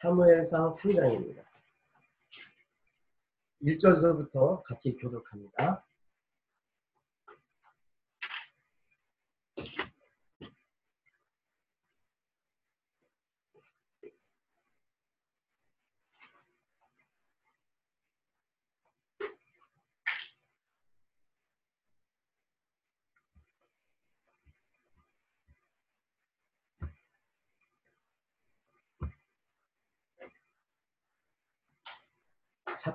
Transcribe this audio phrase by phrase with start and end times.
[0.00, 1.42] 사무엘상 3장입니다.
[3.62, 5.84] 1절서부터 같이 교독합니다.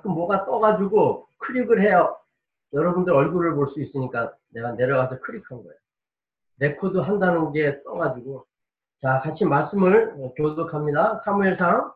[0.02, 2.18] 자꾸 뭐가 떠가지고 클릭을 해요.
[2.72, 5.78] 여러분들 얼굴을 볼 수 있으니까 내가 내려가서 클릭한 거예요.
[6.58, 8.44] 레코드 한다는 게 떠가지고
[9.00, 11.22] 자 같이 말씀을 교독합니다.
[11.24, 11.92] 사무엘상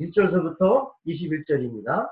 [0.00, 2.10] 1절서부터 21절입니다.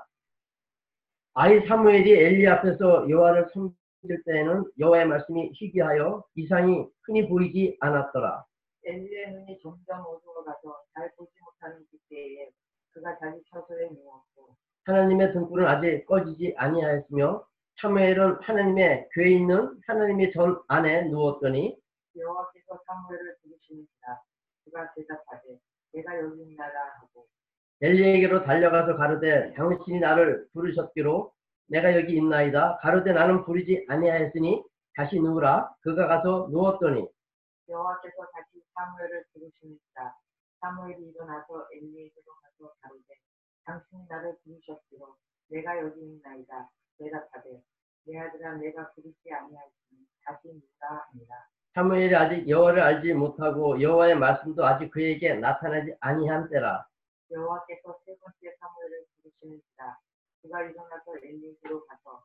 [1.33, 8.45] 아이 사무엘이 엘리 앞에서 여호와를 섬길 때에는 여호와의 말씀이 희귀하여 이상이 흔히 보이지 않았더라.
[8.85, 12.49] 엘리의 눈이 점점 어두워가서 잘 보지 못하는 그때에
[12.91, 14.55] 그가 자기 처소에 누웠고
[14.87, 17.45] 하나님의 등불은 아직 꺼지지 아니하였으며
[17.81, 21.77] 사무엘은 하나님의 궤에 있는 하나님의 전 안에 누웠더니
[22.15, 24.21] 여호와께서 사무엘을 부르시니라.
[24.63, 25.59] 그가 대답하되
[25.91, 27.27] 내가 여기 있나라 하고.
[27.81, 31.33] 엘리에게로 달려가서 가르되 당신이 나를 부르셨기로
[31.67, 32.77] 내가 여기 있나이다.
[32.77, 34.63] 가르되 나는 부르지 아니하였으니
[34.95, 35.75] 다시 누우라.
[35.81, 37.05] 그가 가서 누웠더니
[37.69, 40.15] 여호와께서 다시 사무엘을 부르시니라.
[40.61, 43.15] 사무엘이 일어나서 엘리에게로 가서 가르되
[43.67, 45.15] 당신이 나를 부르셨기로
[45.49, 47.61] 내가 여기 있나이다 대답하되
[48.05, 51.35] 내 아들아 내가 부르지 아니하였으니 다시 누우라 하니라
[51.73, 56.87] 사무엘이 아직 여호와를 알지 못하고 여호와의 말씀도 아직 그에게 나타나지 아니한 때라.
[57.29, 59.97] 여호와께서 세 번째 사무엘을 부르시니라
[60.41, 62.23] 그가 일어나서 엘리에게로 가서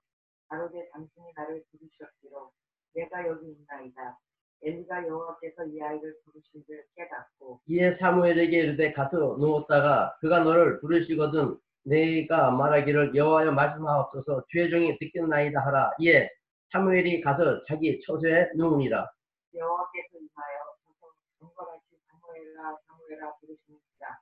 [0.48, 2.53] 가로되 당신이 나를 부르셨기로
[2.95, 4.19] 내가 여기 있나이다
[4.65, 11.57] 엘리가 여호와께서 이 아이를 부르신 줄 깨닫고 이에 사무엘에게 이르되 가서 누웠다가 그가 너를 부르시거든
[11.85, 15.92] 내가 말하기를 여호와여 말씀하옵소서 주의 종이 듣겠나이다 하라.
[15.98, 16.29] 이에
[16.70, 19.11] 사무엘이 가서 자기 처소에 누우니라.
[19.55, 24.19] 여호와께서 임하여 가서 정거같이 사무엘아 사무엘아 부르시니라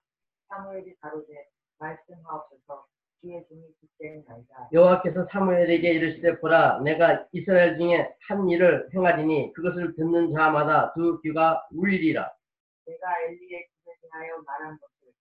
[0.49, 1.47] 사무엘이 가로되
[1.79, 2.87] 말씀하옵소서
[4.73, 11.67] 여호와께서 사무엘에게 이르시되 보라 내가 이스라엘 중에 한 일을 행하리니 그것을 듣는 자마다 두 귀가
[11.71, 12.33] 울리리라.
[12.87, 15.13] 내가 엘리의 집에 대하여 말한 것을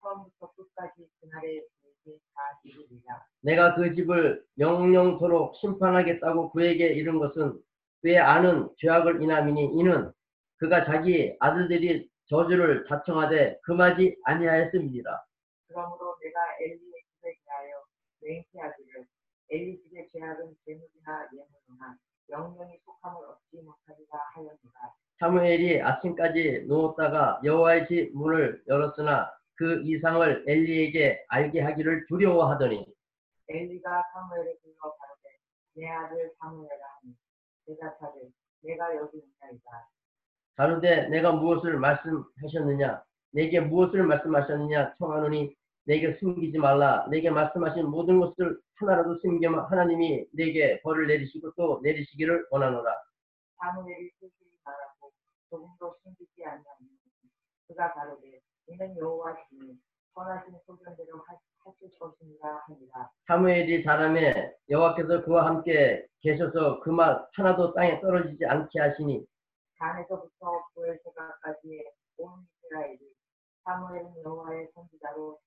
[0.00, 1.62] 처음부터 끝까지 그날에
[2.04, 3.26] 그에게 다 이루리라.
[3.42, 7.58] 내가 그 집을 영영토록 심판하겠다고 그에게 이른 것은
[8.02, 10.12] 그의 아는 죄악을 인함이니 이는
[10.58, 15.22] 그가 자기 아들들이 저주를 자청하되 금하지 아니하였음이니라.
[15.68, 16.87] 그러므로 내가 대하여
[18.28, 19.06] 맹세하기를
[19.50, 21.96] 엘리 집의 죄악은 재물이나 예물이나
[22.28, 24.94] 영영이 속함을 얻지 못하리라 하였노라.
[25.18, 32.86] 사무엘이 아침까지 누웠다가 여호와의 집 문을 열었으나 그 이상을 엘리에게 알게 하기를 두려워하더니
[33.48, 35.28] 엘리가 사무엘을 불러 가로되
[35.74, 37.14] 내 아들 사무엘아 하니
[37.66, 39.88] 대답하되 내가 여기 있나이다.
[40.56, 43.02] 가로되 내가 무엇을 말씀하셨느냐?
[43.30, 44.96] 내게 무엇을 말씀하셨느냐?
[44.98, 45.56] 청하노니
[45.88, 47.06] 내게 숨기지 말라.
[47.08, 52.94] 내게 말씀하신 모든 것을 하나라도 숨기면 하나님이 내게 벌을 내리시고 또 내리시기를 원하노라.
[53.56, 55.10] 사무엘이 슬슬 말하고
[55.48, 56.88] 조금도 숨기지 아니하니
[57.66, 59.78] 그가 가로되 이는 여호와시니
[60.14, 63.10] 선하신 소견대로 하- 하실 것이니라 하니라.
[63.26, 69.24] 사무엘이 자라매 여호와께서 그와 함께 계셔서 그 말 하나도 땅에 떨어지지 않게 하시니
[69.78, 71.82] 단에서부터 부엘세바까지의
[72.18, 72.98] 온 이스라엘이
[73.64, 75.38] 사무엘은 여호와의 선지자로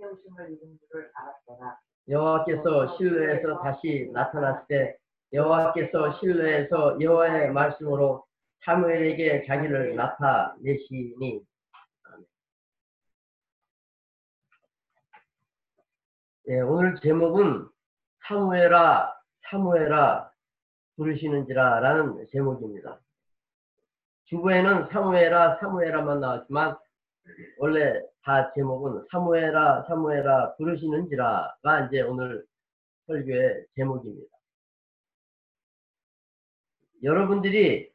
[0.00, 1.78] 세우심을 입은 줄을 알았더라
[2.08, 4.96] 여호와께서 실로에서 다시 나타났을 때
[5.32, 8.24] 여호와께서 실로에서 여호와의 말씀으로
[8.64, 11.40] 사무엘에게 자기를 나타내시니.
[16.48, 17.68] 예, 오늘 제목은
[18.26, 19.14] 사무엘아
[19.50, 20.32] 사무엘아
[20.96, 22.98] 부르시는지라 라는 제목입니다.
[24.24, 26.76] 주부에는 사무엘아 사무엘아만 나왔지만
[27.58, 32.44] 원래 다 제목은 사무엘아 사무엘아 부르시는지라가 이제 오늘
[33.06, 34.36] 설교의 제목입니다.
[37.02, 37.90] 여러분들이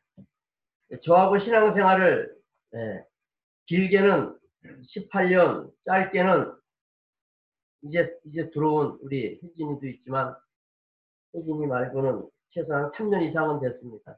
[1.03, 2.35] 저하고 신앙생활을
[2.75, 3.05] 예,
[3.67, 4.37] 길게는
[4.95, 6.53] 18년, 짧게는
[7.83, 10.35] 이제 이제 들어온 우리 혜진이도 있지만
[11.35, 14.17] 혜진이 말고는 최소한 3년 이상은 됐습니다.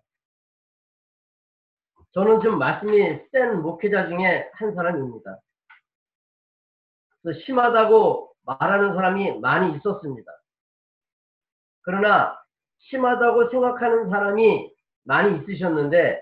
[2.17, 5.39] 저는 좀 말씀이 센 목회자 중에 한 사람입니다.
[7.45, 10.31] 심하다고 말하는 사람이 많이 있었습니다.
[11.81, 12.35] 그러나
[12.79, 14.73] 심하다고 생각하는 사람이
[15.03, 16.19] 많이 있으셨는데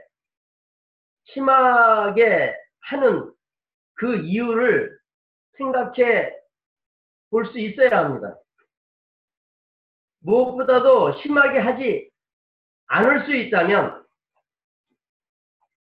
[1.23, 3.33] 심하게 하는
[3.93, 4.99] 그 이유를
[5.57, 6.35] 생각해
[7.29, 8.37] 볼 수 있어야 합니다.
[10.19, 12.11] 무엇보다도 심하게 하지
[12.87, 14.04] 않을 수 있다면,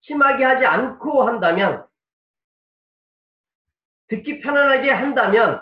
[0.07, 1.85] 심하게 하지 않고 한다면,
[4.07, 5.61] 듣기 편안하게 한다면,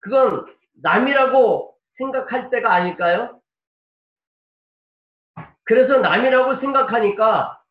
[0.00, 0.46] 그건
[0.82, 3.40] 남이라고 생각할 때가 아닐까요?
[5.64, 7.62] 그래서 남이라고 생각하니까,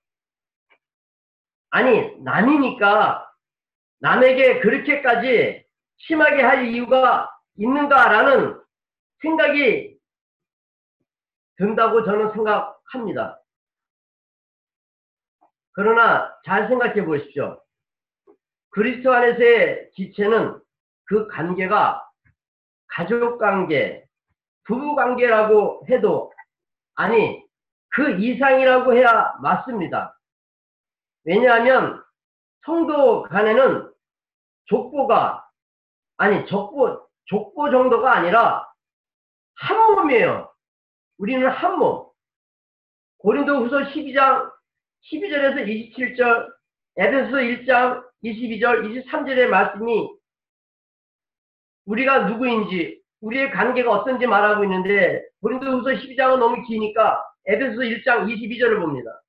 [1.71, 3.31] 아니, 남이니까
[3.99, 5.65] 남에게 그렇게까지
[5.97, 8.61] 심하게 할 이유가 있는가라는
[9.21, 9.97] 생각이
[11.57, 13.42] 든다고 저는 생각합니다.
[15.73, 17.61] 그러나 잘 생각해 보십시오.
[18.69, 20.59] 그리스도 안에서의 지체는
[21.05, 22.03] 그 관계가
[22.87, 24.05] 가족 관계,
[24.63, 26.31] 부부 관계라고 해도
[26.95, 27.43] 아니
[27.89, 30.17] 그 이상이라고 해야 맞습니다.
[31.25, 32.03] 왜냐하면
[32.65, 33.91] 성도 간에는
[34.65, 35.47] 족보가
[36.17, 38.67] 아니 족보 족보 정도가 아니라
[39.55, 40.51] 한 몸이에요.
[41.17, 42.09] 우리는 한 몸.
[43.19, 44.52] 고린도후서 12장
[45.11, 46.53] 12절에서 27절,
[46.95, 50.09] 에베소 1장 22절, 23절의 말씀이
[51.85, 59.21] 우리가 누구인지, 우리의 관계가 어떤지 말하고 있는데 고린도후서 12장은 너무 기니까 에베소 1장 22절을 봅니다.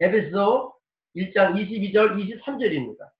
[0.00, 0.74] 에베소
[1.16, 3.10] 1장 22절, 23절입니다.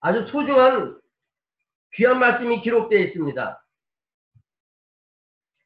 [0.00, 1.00] 아주 소중한
[1.94, 3.63] 귀한 말씀이 기록되어 있습니다.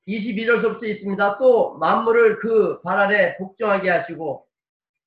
[0.08, 1.38] 22절서부터 있습니다.
[1.38, 4.46] 또 만물을 그 발 아래 복종하게 하시고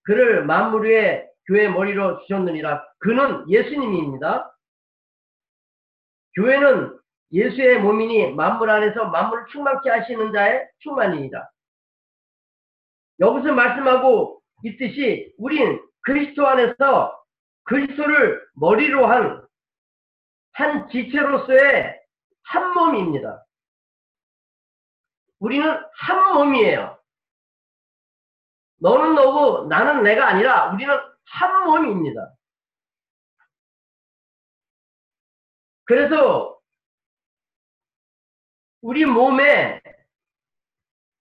[0.03, 2.83] 그를 만물 위에 교회 머리로 주셨느니라.
[2.99, 4.55] 그는 예수님입니다.
[6.35, 6.97] 교회는
[7.33, 11.51] 예수의 몸이니 만물 안에서 만물을 충만케 하시는 자의 충만입니다.
[13.19, 17.17] 여기서 말씀하고 있듯이 우린 그리스도 안에서
[17.63, 19.45] 그리스도를 머리로 한,
[20.53, 21.99] 한 지체로서의
[22.43, 23.45] 한 몸입니다.
[25.41, 26.99] 우리는 한 몸이에요.
[28.77, 30.95] 너는 너고 나는 내가 아니라 우리는
[31.25, 32.31] 한 몸입니다.
[35.83, 36.59] 그래서
[38.81, 39.81] 우리 몸에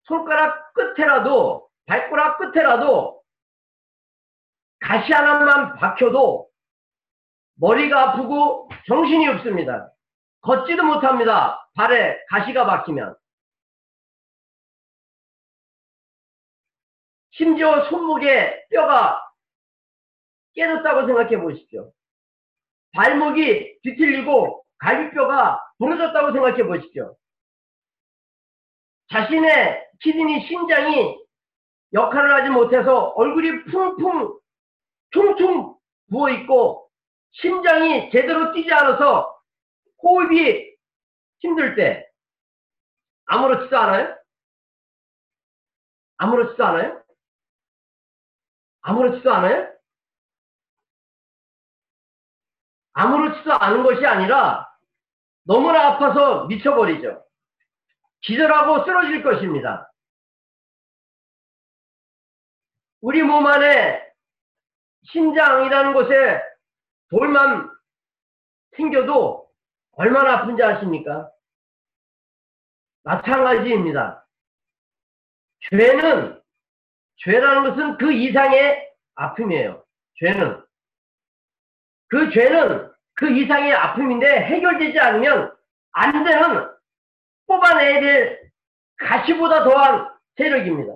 [0.05, 3.23] 손가락 끝에라도 발가락 끝에라도
[4.81, 6.49] 가시 하나만 박혀도
[7.55, 9.93] 머리가 아프고 정신이 없습니다.
[10.43, 11.69] 걷지도 못합니다.
[11.75, 13.20] 발에 가시가 박히면.
[17.41, 19.19] 심지어 손목에 뼈가
[20.53, 21.91] 깨졌다고 생각해 보십시오.
[22.93, 27.17] 발목이 뒤틀리고 갈비뼈가 부러졌다고 생각해 보십시오.
[29.09, 31.19] 자신의 키드니 신장이
[31.95, 34.39] 역할을 하지 못해서 얼굴이 퉁퉁
[35.11, 35.75] 퉁퉁
[36.11, 36.91] 부어 있고
[37.33, 39.35] 심장이 제대로 뛰지 않아서
[40.03, 40.77] 호흡이
[41.39, 42.07] 힘들 때
[43.25, 44.15] 아무렇지도 않아요?
[46.19, 47.00] 아무렇지도 않아요?
[48.83, 49.71] 아무렇지도 않아요?
[52.93, 54.69] 아무렇지도 않은 것이 아니라
[55.45, 57.25] 너무나 아파서 미쳐버리죠.
[58.23, 59.91] 기절하고 쓰러질 것입니다.
[63.01, 64.03] 우리 몸 안에
[65.05, 66.43] 심장이라는 곳에
[67.09, 67.71] 돌만
[68.77, 69.51] 생겨도
[69.93, 71.31] 얼마나 아픈지 아십니까?
[73.03, 74.27] 마찬가지입니다.
[75.71, 76.40] 죄는,
[77.25, 79.85] 죄라는 것은 그 이상의 아픔이에요.
[80.19, 80.63] 죄는.
[82.09, 85.55] 그 죄는 그 이상의 아픔인데 해결되지 않으면
[85.93, 86.71] 안 되는
[87.47, 88.51] 뽑아내야 될
[88.97, 90.93] 가시보다 더한 세력입니다.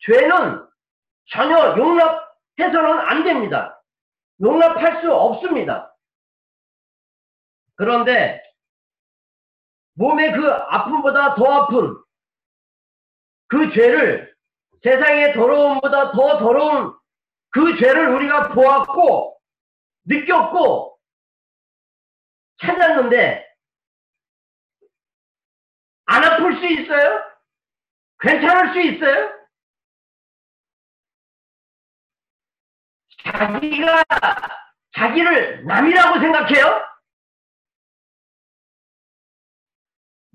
[0.00, 0.66] 죄는
[1.30, 3.82] 전혀 용납해서는 안 됩니다.
[4.40, 5.94] 용납할 수 없습니다.
[7.76, 8.42] 그런데
[9.94, 11.96] 몸의 그 아픔보다 더 아픈
[13.48, 14.35] 그 죄를
[14.82, 16.96] 세상의 더러움보다 더 더러운
[17.50, 19.38] 그 죄를 우리가 보았고
[20.04, 20.98] 느꼈고
[22.60, 23.46] 찾았는데
[26.06, 27.22] 안 아플 수 있어요?
[28.20, 29.36] 괜찮을 수 있어요?
[33.24, 34.04] 자기가
[34.96, 36.95] 자기를 남이라고 생각해요?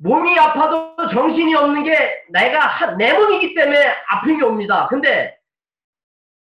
[0.04, 4.88] 몸이 아파도 정신이 없는 게 내가 내 몸이기 때문에 아픔이 옵니다.
[4.88, 5.38] 근데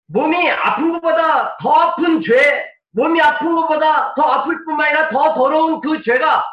[0.07, 5.81] 몸이 아픈 것보다 더 아픈 죄, 몸이 아픈 것보다 더 아플 뿐만 아니라 더 더러운
[5.81, 6.45] 그 죄가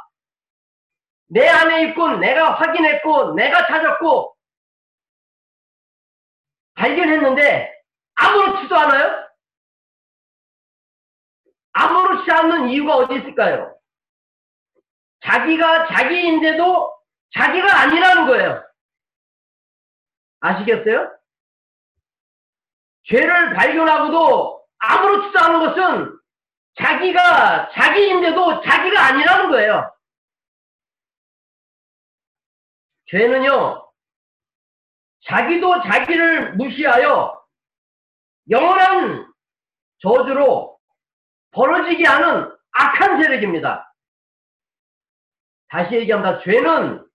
[1.30, 4.36] 내 안에 있고 내가 확인했고 내가 찾았고
[6.76, 7.74] 발견했는데
[8.16, 9.28] 아무렇지도 않아요?
[11.74, 13.76] 아무렇지 않는 이유가 어디 있을까요?
[15.28, 16.98] 자기가 자기인데도
[17.34, 18.64] 자기가 아니라는 거예요.
[20.40, 21.18] 아시겠어요?
[23.04, 26.20] 죄를 발견하고도 아무렇지도 않은 것은
[26.80, 29.94] 자기가 자기인데도 자기가 아니라는 거예요.
[33.08, 33.90] 죄는요,
[35.26, 37.42] 자기도 자기를 무시하여
[38.50, 39.34] 영원한
[40.00, 40.78] 저주로
[41.52, 43.87] 벌어지게 하는 악한 세력입니다.
[45.70, 46.40] 다시 얘기합니다.
[46.42, 47.06] 죄는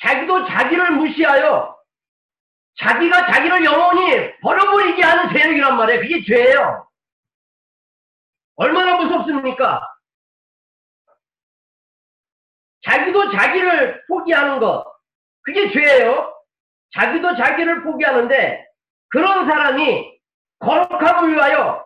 [0.00, 1.76] 자기도 자기를 무시하여
[2.80, 6.00] 자기가 자기를 영원히 버려버리게 하는 세력이란 말이에요.
[6.00, 6.88] 그게 죄예요.
[8.56, 9.80] 얼마나 무섭습니까?
[12.82, 14.84] 자기도 자기를 포기하는 것.
[15.42, 16.34] 그게 죄예요.
[16.94, 18.66] 자기도 자기를 포기하는데
[19.08, 20.18] 그런 사람이
[20.60, 21.84] 거룩함을 위하여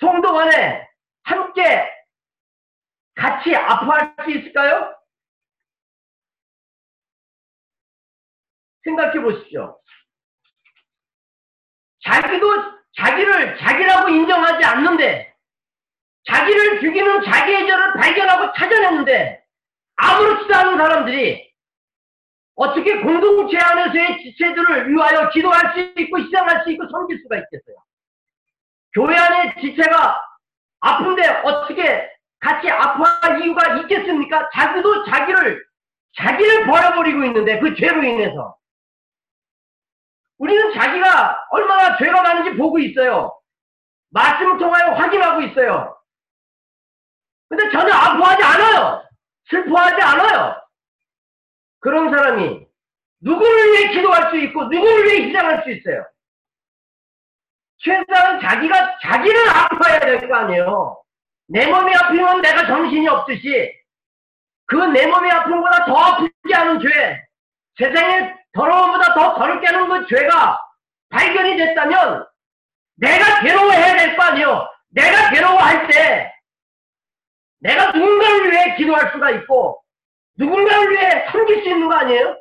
[0.00, 0.86] 성도 간에
[1.24, 1.87] 함께
[3.18, 4.96] 같이 아파할 수 있을까요?
[8.84, 9.80] 생각해 보십시오.
[12.04, 12.46] 자기도
[12.96, 15.34] 자기를 자기라고 인정하지 않는데
[16.24, 19.44] 자기를 죽이는 자기의 죄를 발견하고 찾아냈는데
[19.96, 21.52] 아무렇지도 않은 사람들이
[22.54, 27.76] 어떻게 공동체 안에서의 지체들을 위하여 기도할 수 있고 희생할 수 있고 섬길 수가 있겠어요?
[28.94, 30.24] 교회 안에 지체가
[30.80, 34.48] 아픈데 어떻게 같이 아파할 이유가 있겠습니까?
[34.52, 35.64] 자기도 자기를
[36.16, 38.56] 자기를 버려버리고 있는데 그 죄로 인해서
[40.38, 43.36] 우리는 자기가 얼마나 죄가 많은지 보고 있어요.
[44.10, 45.96] 말씀을 통하여 확인하고 있어요.
[47.48, 49.02] 근데 전혀 아파하지 않아요.
[49.50, 50.62] 슬퍼하지 않아요.
[51.80, 52.66] 그런 사람이
[53.20, 56.04] 누구를 위해 기도할 수 있고 누구를 위해 희생할 수 있어요.
[57.78, 61.02] 최소한 자기가 자기를 아파야 될 거 아니에요.
[61.48, 63.72] 내 몸이 아프면 내가 정신이 없듯이
[64.66, 67.26] 그 내 몸이 아픈 거보다 더 아프지 않은 죄,
[67.78, 70.60] 세상의 더러움보다 더 더럽게 하는 그 죄가
[71.08, 72.26] 발견이 됐다면
[72.96, 74.68] 내가 괴로워해야 될 거 아니에요.
[74.90, 76.32] 내가 괴로워할 때
[77.60, 79.82] 내가 누군가를 위해 기도할 수가 있고
[80.36, 82.36] 누군가를 위해 섬길 수 있는 거 아니에요?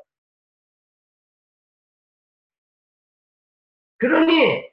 [4.00, 4.64] 그러니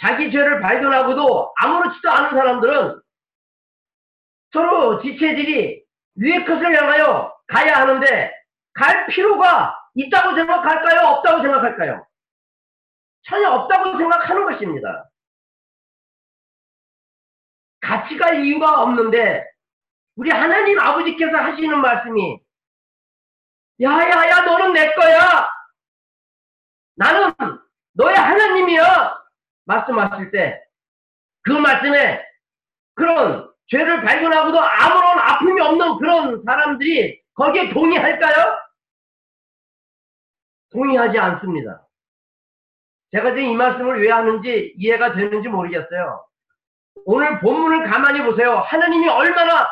[0.00, 3.01] 자기 죄를 발견하고도 아무렇지도 않은 사람들은
[4.52, 5.82] 서로 지체들이
[6.16, 8.32] 위의 것을 향하여 가야 하는데
[8.74, 11.08] 갈 필요가 있다고 생각할까요?
[11.08, 12.06] 없다고 생각할까요?
[13.24, 15.10] 전혀 없다고 생각하는 것입니다.
[17.80, 19.44] 같이 갈 이유가 없는데
[20.16, 22.40] 우리 하나님 아버지께서 하시는 말씀이
[23.80, 25.50] 야야야 너는 내 거야
[26.94, 27.32] 나는
[27.94, 29.18] 너의 하나님이야
[29.64, 30.72] 말씀하실 때
[31.42, 32.24] 그 말씀에
[32.94, 38.58] 그런 죄를 발견하고도 아무런 아픔이 없는 그런 사람들이 거기에 동의할까요?
[40.72, 41.86] 동의하지 않습니다.
[43.12, 46.26] 제가 지금 이 말씀을 왜 하는지 이해가 되는지 모르겠어요.
[47.06, 48.58] 오늘 본문을 가만히 보세요.
[48.58, 49.70] 하나님이 얼마나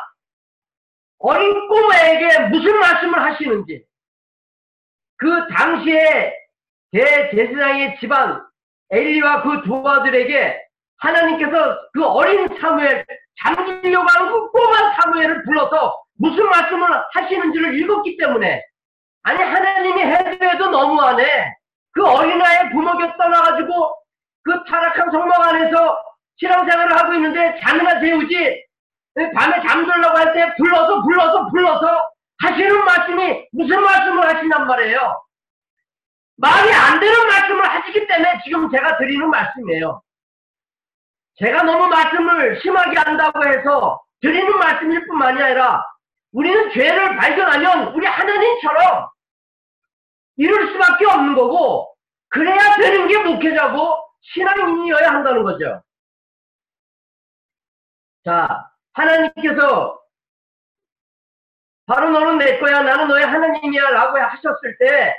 [1.19, 3.85] 어린 꼬마에게 무슨 말씀을 하시는지.
[5.17, 6.33] 그 당시에
[6.91, 8.43] 대제사장의 집안
[8.89, 10.59] 엘리와 그 두 아들에게
[10.97, 13.05] 하나님께서 그 어린 사무엘
[13.39, 18.61] 잠기려고 하는 그 꼬마 사무엘을 불러서 무슨 말씀을 하시는지를 읽었기 때문에.
[19.23, 21.53] 아니 하나님이 해도 해도 너무하네.
[21.93, 23.95] 그 어린아이 부모가 떠나가지고
[24.43, 25.97] 그 타락한 성막 안에서
[26.37, 28.63] 신앙생활을 하고 있는데 잠이나 재우지
[29.35, 32.09] 밤에 잠들려고 할 때 불러서 불러서 불러서
[32.39, 35.21] 하시는 말씀이 무슨 말씀을 하신단 말이에요?
[36.37, 40.01] 말이 안 되는 말씀을 하시기 때문에 지금 제가 드리는 말씀이에요
[41.35, 45.83] 제가 너무 말씀을 심하게 한다고 해서 드리는 말씀일 뿐만이 아니라
[46.31, 49.09] 우리는 죄를 발견하면 우리 하나님처럼
[50.37, 51.93] 이룰 수밖에 없는 거고
[52.29, 55.81] 그래야 되는 게 목회자고 신앙인이어야 한다는 거죠.
[58.23, 59.99] 자, 하나님께서
[61.87, 65.15] 바로 너는 내 거야, 나는 너의 하나님이야 라고 하셨을 때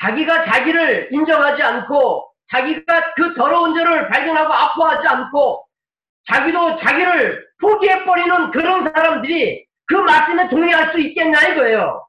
[0.00, 5.66] 자기가 자기를 인정하지 않고 자기가 그 더러운 죄를 발견하고 아파하지 않고
[6.26, 12.06] 자기도 자기를 포기해버리는 그런 사람들이 그 말씀에 동의할 수 있겠냐 이거예요.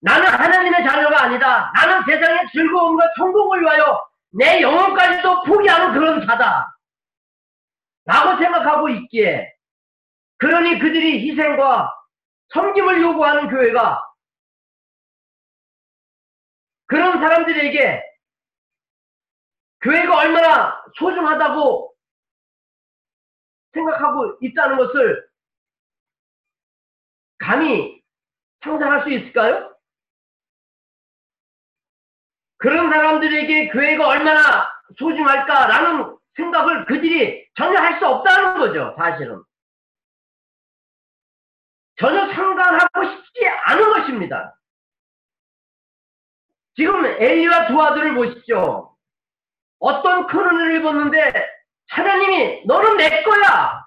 [0.00, 1.72] 나는 하나님의 자녀가 아니다.
[1.74, 6.74] 나는 세상의 즐거움과 천국을 위하여 내 영혼까지도 포기하는 그런 자다.
[8.04, 9.52] 라고 생각하고 있기에
[10.38, 11.94] 그러니 그들이 희생과
[12.54, 14.07] 섬김을 요구하는 교회가
[16.88, 18.02] 그런 사람들에게
[19.82, 21.94] 교회가 얼마나 소중하다고
[23.74, 25.28] 생각하고 있다는 것을
[27.38, 28.02] 감히
[28.64, 29.76] 상상할 수 있을까요?
[32.56, 34.68] 그런 사람들에게 교회가 얼마나
[34.98, 39.42] 소중할까라는 생각을 그들이 전혀 할 수 없다는 거죠, 사실은.
[41.96, 44.57] 전혀 상관하고 싶지 않은 것입니다.
[46.78, 48.94] 지금 엘리와 두 아들을 보십시오.
[49.80, 51.48] 어떤 큰 은혜를 입었는데
[51.88, 53.84] 하나님이 너는 내 거야.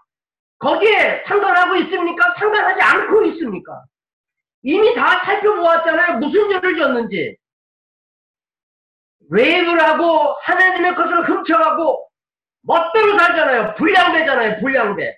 [0.59, 2.35] 거기에 상관하고 있습니까?
[2.37, 3.81] 상관하지 않고 있습니까?
[4.63, 6.17] 이미 다 살펴보았잖아요.
[6.17, 7.37] 무슨 죄를 졌는지.
[9.29, 12.09] 웨이브를 하고 하나님의 것을 훔쳐가고
[12.63, 13.75] 멋대로 살잖아요.
[13.75, 14.59] 불량배잖아요.
[14.59, 15.17] 불량배.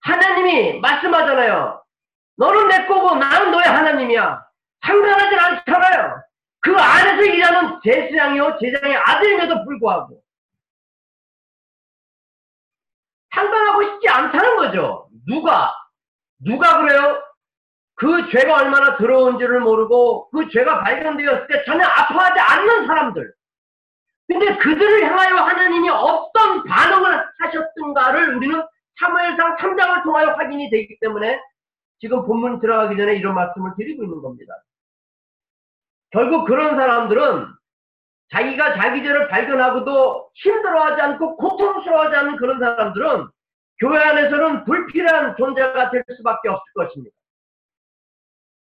[0.00, 1.82] 하나님이 말씀하잖아요.
[2.36, 4.47] 너는 내 거고 나는 너의 하나님이야.
[4.86, 6.22] 상관하지 않잖아요.
[6.60, 10.22] 그 안에서 일하는 제사장이요 제사장의 아들임에도 불구하고
[13.34, 15.08] 상관하고 싶지 않다는 거죠.
[15.26, 15.74] 누가
[16.40, 17.22] 누가 그래요?
[17.94, 23.32] 그 죄가 얼마나 더러운지를 모르고 그 죄가 발견되었을 때 전혀 아파하지 않는 사람들.
[24.28, 28.62] 근데 그들을 향하여 하나님이 어떤 반응을 하셨던가를 우리는
[29.00, 31.40] 사무엘상 3장을 통하여 확인이 되기 때문에
[32.00, 34.54] 지금 본문 들어가기 전에 이런 말씀을 드리고 있는 겁니다.
[36.10, 37.46] 결국 그런 사람들은
[38.30, 43.28] 자기가 자기 죄를 발견하고도 힘들어하지 않고 고통스러워하지 않는 그런 사람들은
[43.80, 47.16] 교회 안에서는 불필요한 존재가 될 수밖에 없을 것입니다.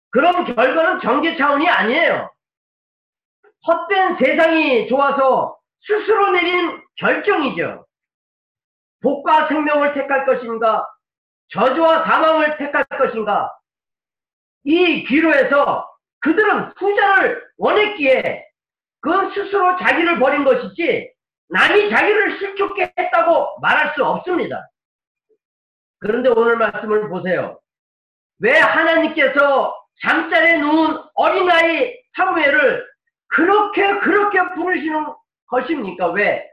[0.10, 2.31] 그런 결과는 경제 차원이 아니에요.
[3.67, 7.86] 헛된 세상이 좋아서 스스로 내린 결정이죠.
[9.01, 10.88] 복과 생명을 택할 것인가,
[11.50, 13.54] 저주와 사망을 택할 것인가,
[14.63, 15.89] 이 기로에서
[16.20, 18.46] 그들은 후자를 원했기에
[19.00, 21.10] 그건 스스로 자기를 버린 것이지
[21.50, 24.70] 남이 자기를 실족해 했다고 말할 수 없습니다.
[26.00, 27.60] 그런데 오늘 말씀을 보세요.
[28.40, 32.86] 왜 하나님께서 잠자리에 누운 어린아이 사무엘을
[33.27, 35.05] 그렇게 그렇게 부르시는
[35.48, 36.12] 것입니까?
[36.12, 36.48] 왜?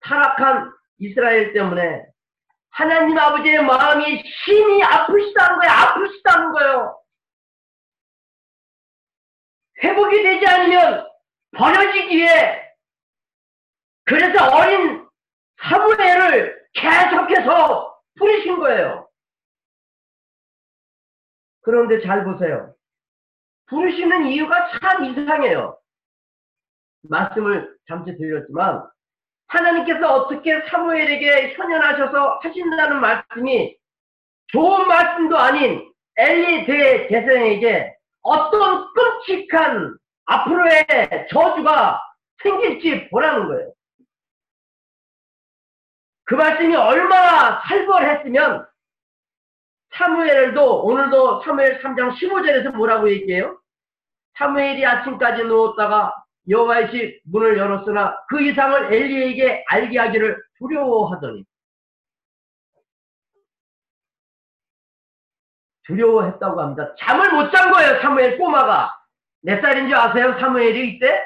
[0.00, 2.09] 타락한 이스라엘 때문에
[2.70, 5.72] 하나님 아버지의 마음이 심히 아프시다는 거예요.
[5.72, 7.00] 아프시다는 거예요.
[9.82, 11.08] 회복이 되지 않으면
[11.56, 12.70] 버려지기에
[14.04, 15.06] 그래서 어린
[15.62, 19.08] 사무엘을 계속해서 부르신 거예요.
[21.62, 22.74] 그런데 잘 보세요.
[23.66, 25.78] 부르시는 이유가 참 이상해요.
[27.02, 28.88] 말씀을 잠시 드렸지만
[29.50, 33.76] 하나님께서 어떻게 사무엘에게 현현하셔서 하신다는 말씀이
[34.48, 40.86] 좋은 말씀도 아닌 엘리 대제사장에게 어떤 끔찍한 앞으로의
[41.30, 42.00] 저주가
[42.42, 43.72] 생길지 보라는 거예요.
[46.24, 48.66] 그 말씀이 얼마나 살벌했으면
[49.94, 53.58] 사무엘도 오늘도 사무엘 3장 15절에서 뭐라고 얘기해요?
[54.38, 56.14] 사무엘이 아침까지 누웠다가
[56.50, 61.44] 여호와의 집 문을 열었으나 그 이상을 엘리에게 알게 하기를 두려워하더니
[65.84, 66.94] 두려워했다고 합니다.
[66.98, 68.94] 잠을 못 잔 거예요, 사무엘 꼬마가.
[69.42, 71.24] 몇 살인 줄 아세요, 사무엘이 이때?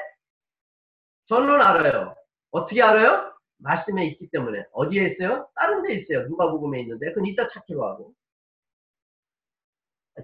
[1.27, 2.15] 저는 알아요.
[2.51, 3.33] 어떻게 알아요?
[3.57, 4.65] 말씀에 있기 때문에.
[4.71, 5.49] 어디에 있어요?
[5.55, 6.27] 다른 데 있어요.
[6.27, 7.09] 누가복음에 있는데.
[7.09, 8.13] 그건 이따 찾기로 하고.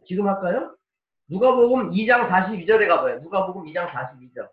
[0.07, 0.75] 지금 할까요?
[1.27, 3.19] 누가복음 2장 42절에 가봐요.
[3.19, 4.49] 누가복음 2장 42절.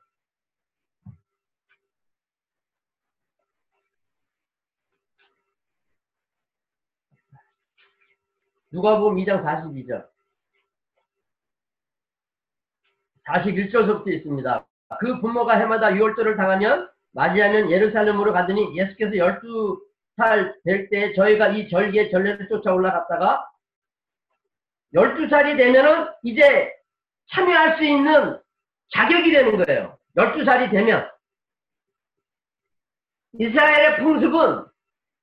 [8.71, 10.07] 누가복음 2장 42절.
[13.27, 14.67] 41절부터 있습니다.
[15.01, 22.11] 그 부모가 해마다 유월절을 당하면 맞이하면 예루살렘으로 가더니 예수께서 12살 될 때 저희가 이 절기의
[22.11, 23.47] 전례를 쫓아 올라갔다가
[24.95, 26.73] 12살이 되면은 이제
[27.31, 28.41] 참여할 수 있는
[28.95, 29.99] 자격이 되는 거예요.
[30.17, 31.07] 12살이 되면.
[33.39, 34.65] 이스라엘의 풍습은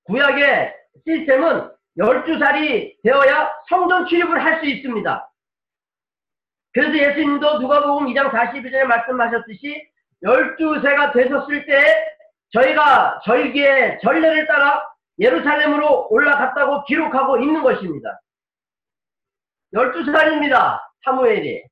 [0.04, 0.74] 구약의
[1.08, 5.32] 시스템은 12살이 되어야 성전 출입을 할 수 있습니다.
[6.74, 9.90] 그래서 예수님도 누가복음 2장 42절에 말씀하셨듯이
[10.24, 12.08] 12세가 되셨을 때
[12.52, 14.86] 저희가 절기의 전례를 따라
[15.20, 18.20] 예루살렘으로 올라갔다고 기록하고 있는 것입니다.
[19.74, 20.82] 12살입니다.
[21.06, 21.64] 사무엘이.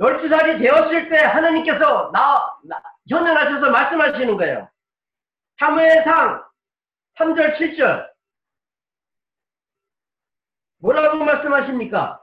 [0.00, 4.68] 12살이 되었을 때 하나님께서 나, 나 현현하셔서 말씀하시는 거예요.
[5.58, 6.44] 사무엘상
[7.18, 8.11] 3절 7절
[10.82, 12.20] 뭐라고 말씀하십니까?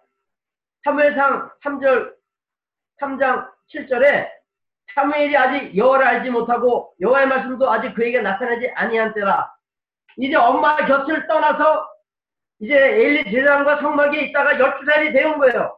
[0.84, 2.14] 사무엘상 3절
[3.02, 4.28] 3장 7절에
[4.94, 9.52] 사무엘이 아직 여호와를 알지 못하고 여호와의 말씀도 아직 그에게 나타나지 아니한 때라.
[10.18, 11.88] 이제 엄마 곁을 떠나서
[12.60, 15.78] 이제 엘리 제사장과 성막에 있다가 12살이 되온 거예요.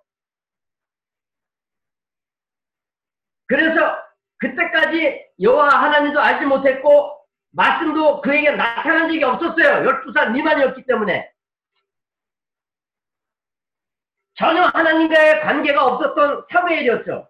[3.47, 3.97] 그래서
[4.37, 7.19] 그때까지 여호와 하나님도 알지 못했고
[7.51, 9.87] 말씀도 그에게 나타난 적이 없었어요.
[9.87, 11.31] 12살 미만이었기 때문에.
[14.41, 17.27] 전혀 하나님과의 관계가 없었던 사무엘이었죠.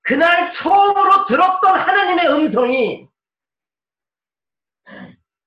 [0.00, 3.08] 그날 처음으로 들었던 하나님의 음성이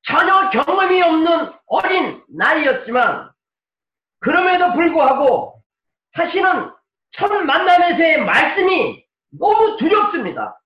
[0.03, 3.31] 전혀 경험이 없는 어린 나이였지만
[4.19, 5.63] 그럼에도 불구하고
[6.15, 6.71] 사실은
[7.13, 10.59] 첫 만남에서의 말씀이 너무 두렵습니다.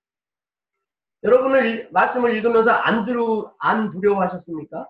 [1.24, 4.88] 여러분을 말씀을 읽으면서 안 두려 안 두려워하셨습니까?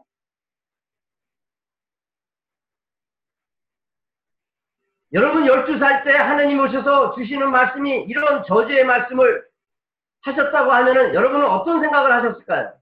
[5.14, 9.44] 여러분 12살 때 하나님 오셔서 주시는 말씀이 이런 저주의 말씀을
[10.22, 12.72] 하셨다고 하면은 여러분은 어떤 생각을 하셨을까요?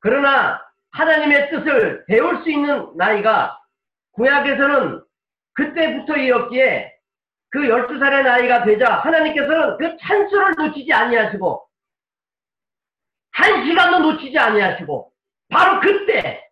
[0.00, 0.62] 그러나
[0.92, 3.60] 하나님의 뜻을 배울 수 있는 나이가
[4.12, 5.02] 구약에서는
[5.54, 6.92] 그때부터이었기에
[7.50, 11.68] 그 12살의 나이가 되자 하나님께서는 그 찬스를 놓치지 아니하시고
[13.32, 15.12] 한 시간도 놓치지 아니하시고
[15.50, 16.42] 바로 그때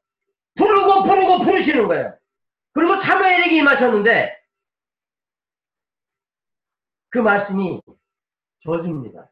[0.57, 2.20] 부르고 부르고 부르시는 거예요.
[2.73, 4.41] 그리고 사무엘에게 임하셨는데
[7.11, 7.81] 그 말씀이
[8.65, 9.31] 저주입니다.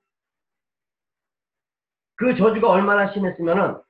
[2.17, 3.81] 그 저주가 얼마나 심했으면은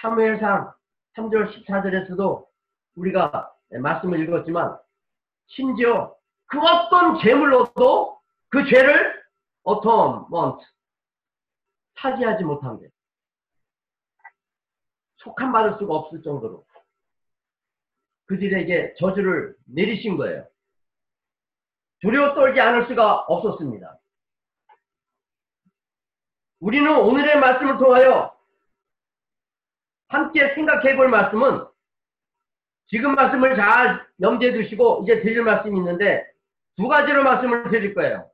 [0.00, 0.74] 사무엘상
[1.16, 2.46] 3절 14절에서도
[2.96, 4.78] 우리가 말씀을 읽었지만
[5.46, 6.14] 심지어
[6.46, 9.24] 그 어떤 죄물로도 그 죄를
[9.64, 10.62] 어텀먼트
[11.98, 12.88] 차지하지 못한 게
[15.16, 16.65] 속함받을 수가 없을 정도로
[18.26, 20.46] 그들에게 저주를 내리신 거예요.
[22.00, 23.98] 두려워 떨지 않을 수가 없었습니다.
[26.60, 28.36] 우리는 오늘의 말씀을 통하여
[30.08, 31.66] 함께 생각해 볼 말씀은
[32.88, 36.24] 지금 말씀을 잘 염두에 두시고 이제 드릴 말씀이 있는데
[36.76, 38.30] 두 가지로 말씀을 드릴 거예요.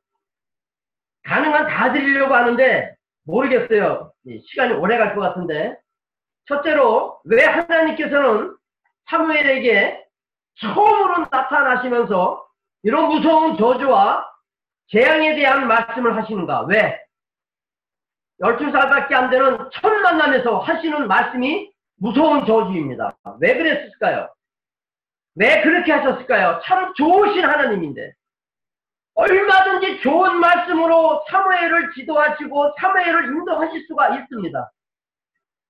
[1.24, 4.12] 가능한 다 드리려고 하는데 모르겠어요.
[4.50, 5.76] 시간이 오래 갈 것 같은데
[6.46, 8.56] 첫째로 왜 하나님께서는
[9.08, 10.04] 사무엘에게
[10.60, 12.46] 처음으로 나타나시면서
[12.82, 14.30] 이런 무서운 저주와
[14.88, 16.62] 재앙에 대한 말씀을 하시는가?
[16.62, 17.00] 왜?
[18.40, 23.16] 12살밖에 안 되는 첫 만남에서 하시는 말씀이 무서운 저주입니다.
[23.40, 24.28] 왜 그랬을까요?
[25.36, 26.60] 왜 그렇게 하셨을까요?
[26.64, 28.12] 참 좋으신 하나님인데
[29.14, 34.72] 얼마든지 좋은 말씀으로 사무엘을 지도하시고 사무엘을 인도하실 수가 있습니다.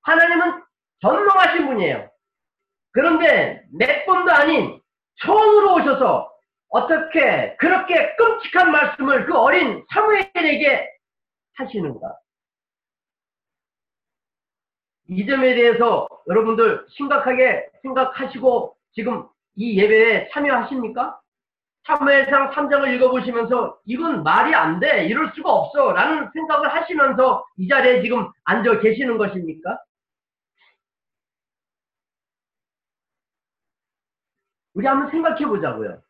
[0.02, 0.62] 하나님은
[1.00, 2.11] 전능하신 분이에요.
[2.92, 4.80] 그런데 몇 번도 아닌
[5.20, 6.32] 처음으로 오셔서
[6.68, 10.88] 어떻게 그렇게 끔찍한 말씀을 그 어린 사무엘에게
[11.56, 12.16] 하시는가?
[15.08, 19.26] 이 점에 대해서 여러분들 심각하게 생각하시고 지금
[19.56, 21.18] 이 예배에 참여하십니까?
[21.84, 25.06] 사무엘상 3장을 읽어보시면서 이건 말이 안 돼.
[25.06, 25.92] 이럴 수가 없어.
[25.92, 29.78] 라는 생각을 하시면서 이 자리에 지금 앉아 계시는 것입니까?
[34.74, 36.02] 우리 한번 생각해 보자고요.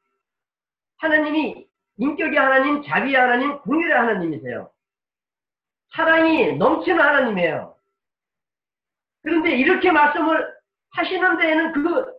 [0.98, 1.66] 하나님이
[1.98, 4.70] 인격의 하나님, 자비의 하나님, 공율의 하나님이세요.
[5.94, 7.76] 사랑이 넘치는 하나님이에요.
[9.22, 10.54] 그런데 이렇게 말씀을
[10.90, 12.12] 하시는 데에는 그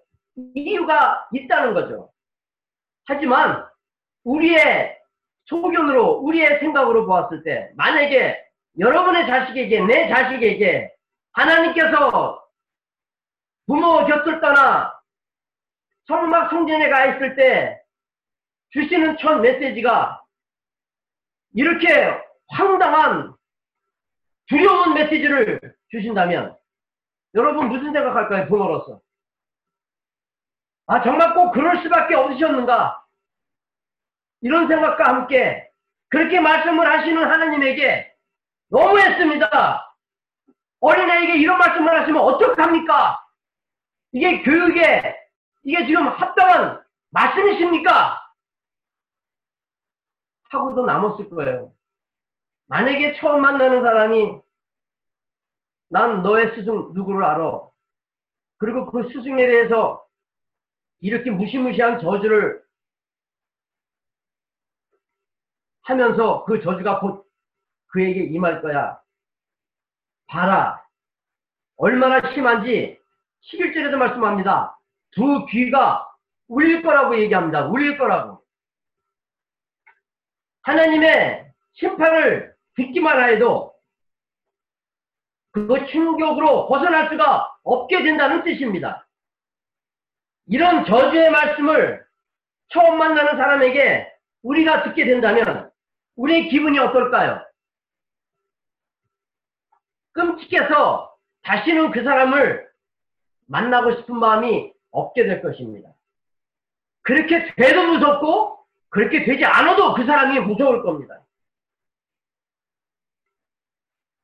[0.55, 2.11] 이유가 있다는 거죠.
[3.05, 3.65] 하지만
[4.23, 4.97] 우리의
[5.45, 8.41] 소견으로 우리의 생각으로 보았을 때 만약에
[8.79, 10.91] 여러분의 자식에게 내 자식에게
[11.33, 12.43] 하나님께서
[13.67, 14.93] 부모 곁을 떠나
[16.07, 17.81] 성막 성전에 가 있을 때
[18.71, 20.21] 주시는 첫 메시지가
[21.53, 21.87] 이렇게
[22.47, 23.33] 황당한
[24.47, 26.57] 두려운 메시지를 주신다면
[27.35, 28.47] 여러분 무슨 생각할까요?
[28.47, 29.01] 부모로서.
[30.87, 33.03] 아 정말 꼭 그럴 수밖에 없으셨는가?
[34.41, 35.69] 이런 생각과 함께
[36.09, 38.13] 그렇게 말씀을 하시는 하나님에게
[38.69, 39.95] 너무했습니다.
[40.81, 43.19] 어린아이에게 이런 말씀을 하시면 어떡합니까?
[44.11, 45.22] 이게 교육에
[45.63, 48.21] 이게 지금 합당한 말씀이십니까?
[50.49, 51.73] 하고도 남았을 거예요.
[52.67, 54.41] 만약에 처음 만나는 사람이
[55.89, 57.69] 난 너의 스승 누구를 알아.
[58.57, 60.05] 그리고 그 스승에 대해서
[60.99, 62.63] 이렇게 무시무시한 저주를
[65.83, 67.29] 하면서 그 저주가 곧
[67.87, 68.99] 그에게 임할 거야.
[70.27, 70.83] 봐라.
[71.77, 72.99] 얼마나 심한지
[73.41, 74.77] 11절에도 말씀합니다.
[75.15, 76.07] 두 귀가
[76.47, 77.67] 울릴 거라고 얘기합니다.
[77.67, 78.43] 울릴 거라고.
[80.63, 83.73] 하나님의 심판을 듣기만 해도
[85.51, 89.07] 그 충격으로 벗어날 수가 없게 된다는 뜻입니다.
[90.47, 92.05] 이런 저주의 말씀을
[92.69, 95.71] 처음 만나는 사람에게 우리가 듣게 된다면
[96.15, 97.45] 우리의 기분이 어떨까요?
[100.13, 102.67] 끔찍해서 다시는 그 사람을
[103.47, 105.89] 만나고 싶은 마음이 없게 될 것입니다.
[107.01, 111.19] 그렇게 돼도 무섭고 그렇게 되지 않아도 그 사람이 무서울 겁니다.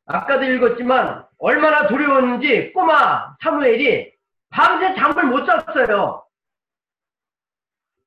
[0.05, 4.13] 아까도 읽었지만 얼마나 두려웠는지 꼬마 사무엘이
[4.49, 6.25] 밤새 잠을 못 잤어요.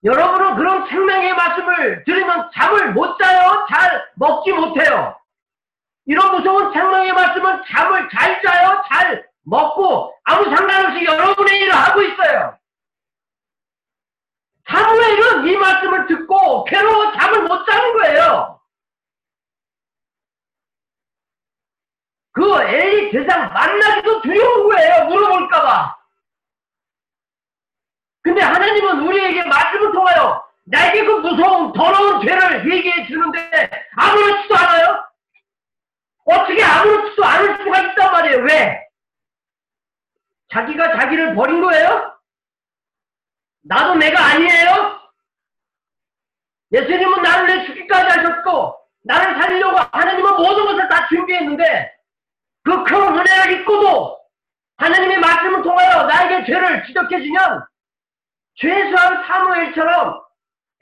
[0.04, 3.66] 여러분은 그런 생명의 말씀을 들으면 잠을 못 자요?
[3.68, 5.16] 잘 먹지 못해요.
[6.06, 8.82] 이런 무서운 생명의 말씀은 잠을 잘 자요?
[8.88, 12.58] 잘 먹고 아무 상관없이 여러분의 일을 하고 있어요.
[14.68, 18.60] 사무엘은 이 말씀을 듣고 괴로워 잠을 못 자는 거예요.
[22.32, 25.04] 그 엘리 대상 만나기도 두려운 거예요.
[25.06, 25.98] 물어볼까봐.
[28.22, 35.04] 근데 하나님은 우리에게 말씀을 통하여 나에게 그 무서운 더러운 죄를 얘기해 주는데 아무렇지도 않아요?
[36.24, 38.44] 어떻게 아무렇지도 않을 수가 있단 말이에요.
[38.44, 38.91] 왜?
[40.52, 42.12] 자기가 자기를 버린 거예요?
[43.64, 45.00] 나도 내가 아니에요?
[46.72, 51.92] 예수님은 나를 내 죽기까지 하셨고 나를 살리려고 하나님은 모든 것을 다 준비했는데
[52.64, 54.18] 그 큰 은혜를 잊고도
[54.76, 57.64] 하나님의 말씀을 통하여 나에게 죄를 지적해 주면
[58.54, 60.22] 최소한 사무엘처럼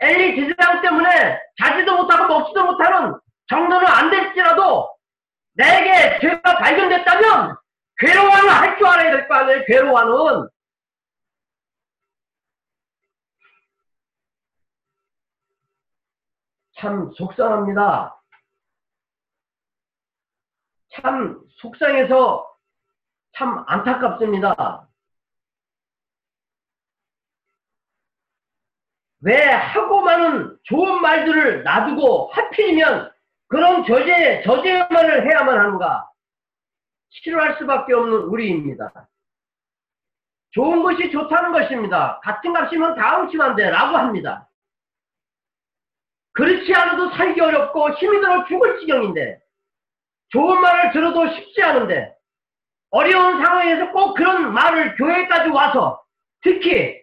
[0.00, 3.14] 엘리 제사장 때문에 자지도 못하고 먹지도 못하는
[3.48, 4.90] 정도는 안 될지라도
[5.54, 7.56] 내게 죄가 발견됐다면
[8.00, 9.64] 괴로워는 할 줄 알아야 될 거 아니에요.
[9.66, 10.48] 괴로워는
[16.78, 18.16] 참 속상합니다.
[20.92, 22.56] 참 속상해서
[23.36, 24.88] 참 안타깝습니다.
[29.22, 33.12] 왜 하고 많은 좋은 말들을 놔두고 하필이면
[33.48, 36.09] 그런 저제, 저제말을 해야만 하는가?
[37.10, 39.08] 싫어할 수밖에 없는 우리입니다.
[40.52, 42.20] 좋은 것이 좋다는 것입니다.
[42.22, 43.70] 같은 값이면 다 훔치면 안 돼.
[43.70, 44.48] 라고 합니다.
[46.32, 49.40] 그렇지 않아도 살기 어렵고 힘이 들어 죽을 지경인데
[50.30, 52.14] 좋은 말을 들어도 쉽지 않은데
[52.90, 56.02] 어려운 상황에서 꼭 그런 말을 교회까지 와서
[56.42, 57.00] 특히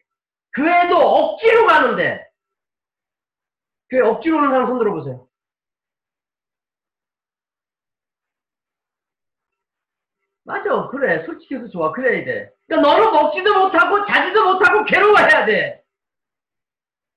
[0.55, 2.25] 교회도 억지로 가는데
[3.89, 5.26] 교회 억지로 오는 사람 손 들어보세요.
[10.47, 12.49] 맞아 그래 솔직히 해서 좋아 그래야 돼.
[12.67, 15.83] 그러니까 너는 먹지도 못하고 자지도 못하고 괴로워해야 돼.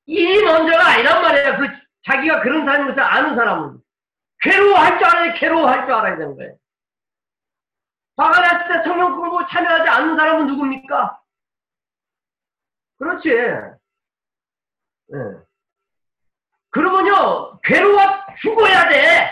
[0.06, 1.56] 이 먼저가 아니란 말이야.
[1.58, 1.68] 그
[2.06, 3.78] 자기가 그런 사람인 것을 아는 사람은
[4.40, 6.56] 괴로워할 줄 알아야 괴로워할 줄 알아야 되는 거예요.
[8.16, 11.20] 화가 났을 때 성령 공부 참여하지 않는 사람은 누굽니까?
[12.98, 13.28] 그렇지.
[15.08, 15.18] 네.
[16.70, 18.00] 그러면요, 괴로워
[18.42, 19.30] 죽어야 돼.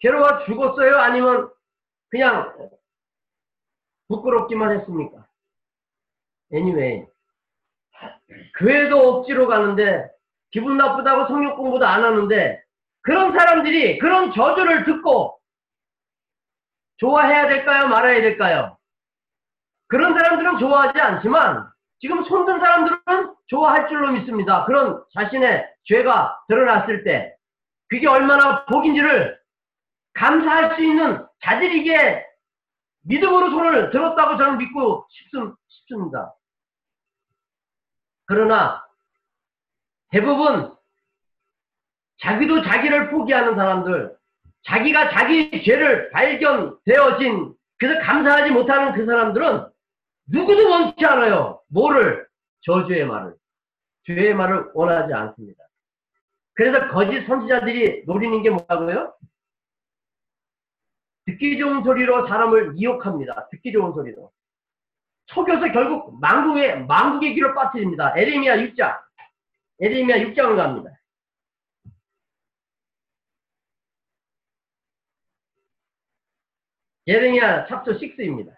[0.00, 0.98] 괴로워 죽었어요?
[0.98, 1.50] 아니면
[2.10, 2.52] 그냥
[4.16, 5.26] 부끄럽기만 했습니까?
[6.52, 7.06] anyway.
[8.58, 10.08] 교회도 억지로 가는데
[10.50, 12.62] 기분 나쁘다고 성역 공부도 안 하는데
[13.02, 15.38] 그런 사람들이 그런 저주를 듣고
[16.98, 17.88] 좋아해야 될까요?
[17.88, 18.78] 말아야 될까요?
[19.88, 21.68] 그런 사람들은 좋아하지 않지만
[22.00, 24.64] 지금 손든 사람들은 좋아할 줄로 믿습니다.
[24.64, 27.34] 그런 자신의 죄가 드러났을 때
[27.88, 29.38] 그게 얼마나 복인지를
[30.14, 32.26] 감사할 수 있는 자질이기에
[33.04, 35.06] 믿음으로 손을 들었다고 저는 믿고
[35.68, 36.34] 싶습니다.
[38.26, 38.84] 그러나
[40.10, 40.74] 대부분
[42.18, 44.16] 자기도 자기를 포기하는 사람들,
[44.66, 49.66] 자기가 자기 죄를 발견되어진 그래서 감사하지 못하는 그 사람들은
[50.26, 51.60] 누구도 원치 않아요.
[51.68, 52.26] 뭐를?
[52.62, 53.34] 저주의 말을.
[54.06, 55.64] 죄의 말을 원하지 않습니다.
[56.54, 59.12] 그래서 거짓 선지자들이 노리는 게 뭐라고요?
[61.26, 63.48] 듣기 좋은 소리로 사람을 미혹합니다.
[63.50, 64.30] 듣기 좋은 소리로.
[65.26, 68.14] 속여서 결국 망국의, 망국의 길을 빠뜨립니다.
[68.16, 69.00] 에레미야 6장.
[69.80, 70.90] 에레미야 6장을 갑니다.
[77.06, 78.54] 예레미야 챕터 6입니다.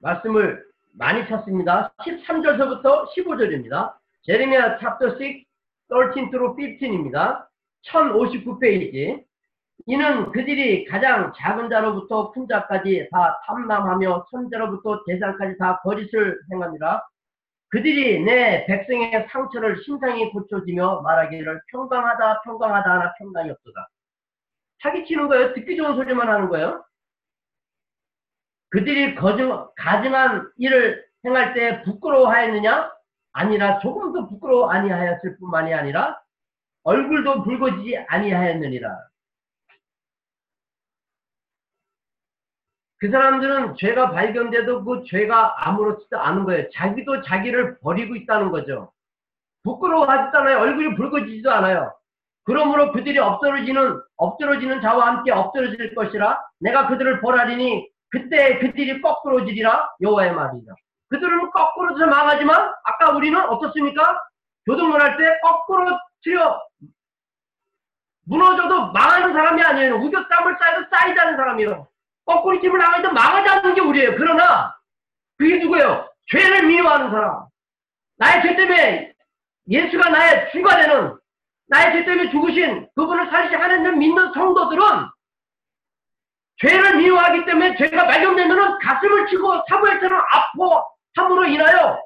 [0.00, 1.94] 말씀을 많이 찾습니다.
[1.98, 3.94] 13절서부터 15절입니다.
[4.22, 5.46] 제레미야 챕터 6,
[5.88, 7.51] 13 through 15입니다.
[7.86, 9.24] 1059페이지.
[9.86, 17.08] 이는 그들이 가장 작은 자로부터 큰 자까지 다 탐남하며 천자로부터 대상까지 다 거짓을 행합니다.
[17.70, 23.88] 그들이 내 백성의 상처를 심상히 고쳐지며 말하기를 평강하다 평강하다 하나 평강이 없도다.
[24.82, 25.54] 사기치는 거예요.
[25.54, 26.84] 듣기 좋은 소리만 하는 거예요.
[28.70, 32.92] 그들이 거증, 가증한 일을 행할 때 부끄러워하였느냐?
[33.32, 36.21] 아니라 조금도 부끄러워 아니하였을 뿐만이 아니라
[36.84, 38.88] 얼굴도 붉어지지 아니하였느니라.
[42.98, 46.70] 그 사람들은 죄가 발견돼도 그 죄가 아무렇지도 않은 거예요.
[46.70, 48.92] 자기도 자기를 버리고 있다는 거죠.
[49.64, 50.58] 부끄러워하지도 않아요.
[50.60, 51.92] 얼굴이 붉어지지도 않아요.
[52.44, 60.32] 그러므로 그들이 엎드러지는 엎드러지는 자와 함께 엎드러질 것이라 내가 그들을 벌하리니 그때 그들이 거꾸로지리라 여호와의
[60.34, 60.74] 말이다.
[61.10, 64.20] 그들은 거꾸로서 망하지만 아까 우리는 어떻습니까?
[64.66, 66.60] 교동문 할 때 거꾸로 틀려
[68.24, 69.96] 무너져도 망하는 사람이 아니에요.
[69.96, 71.88] 우겨땀을 쌓여도 쌓이지 않은 사람이에요.
[72.24, 74.14] 거꾸로 팀을 나가도 망하지 않는 게 우리예요.
[74.16, 74.76] 그러나
[75.36, 76.08] 그게 누구예요?
[76.30, 77.46] 죄를 미워하는 사람.
[78.16, 79.12] 나의 죄 때문에
[79.68, 81.16] 예수가 나의 주가 되는
[81.66, 84.82] 나의 죄 때문에 죽으신 그분을 살시 하나님 믿는 성도들은
[86.58, 90.84] 죄를 미워하기 때문에 죄가 발견되면 가슴을 치고 사무엘처럼 아파
[91.16, 92.00] 함으로 인하여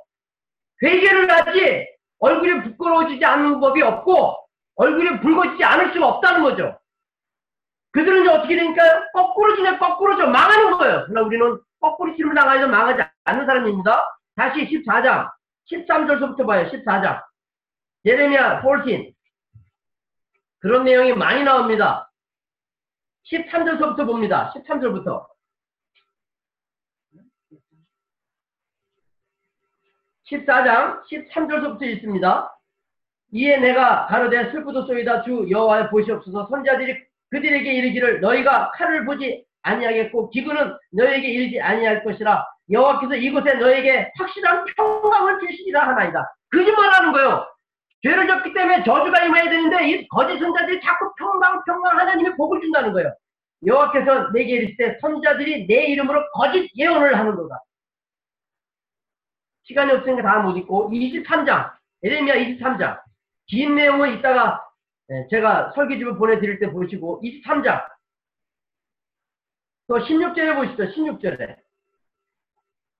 [0.82, 4.36] 회개를 하지 얼굴이 부끄러워지지 않는 법이 없고
[4.76, 6.78] 얼굴이 붉어지지 않을 수가 없다는 거죠.
[7.92, 9.06] 그들은 이제 어떻게 되니까요?
[9.14, 11.04] 거꾸로 지내 거꾸로 져 망하는 거예요.
[11.06, 14.18] 그러나 우리는 거꾸로 치를 나가서 망하지 않는 사람입니다.
[14.34, 15.30] 다시 14장
[15.70, 16.68] 13절서부터 봐요.
[16.70, 17.22] 14장
[18.04, 19.12] 예레미야 14
[20.58, 22.10] 그런 내용이 많이 나옵니다.
[23.30, 24.52] 13절서부터 봅니다.
[24.54, 25.26] 13절부터
[30.30, 32.52] 14장 13절서부터 있습니다.
[33.32, 36.96] 이에 내가 가로되 슬프도소이다 주 여호와의 보시옵소서 선자들이
[37.30, 44.64] 그들에게 이르기를 너희가 칼을 보지 아니하겠고 기근은 너희에게 이르지 아니할 것이라 여호와께서 이곳에 너희에게 확실한
[44.76, 46.34] 평강을 주시리라 하나이다.
[46.52, 47.46] 거짓말하는 거예요.
[48.02, 52.92] 죄를 졌기 때문에 저주가 임해야 되는데 이 거짓 선자들이 자꾸 평강 평강 하나님의 복을 준다는
[52.92, 53.12] 거예요.
[53.66, 57.58] 여호와께서 내게 이르시되 선자들이 내 이름으로 거짓 예언을 하는도다.
[59.66, 63.00] 시간이 없으니까 다 못 읽고 23장 에레미야 23장
[63.46, 64.62] 긴 내용은 이따가
[65.10, 67.84] 예, 제가 설계집을 보내드릴 때 보시고 23장
[69.88, 70.84] 또 16절에 보시죠.
[70.92, 71.56] 16절에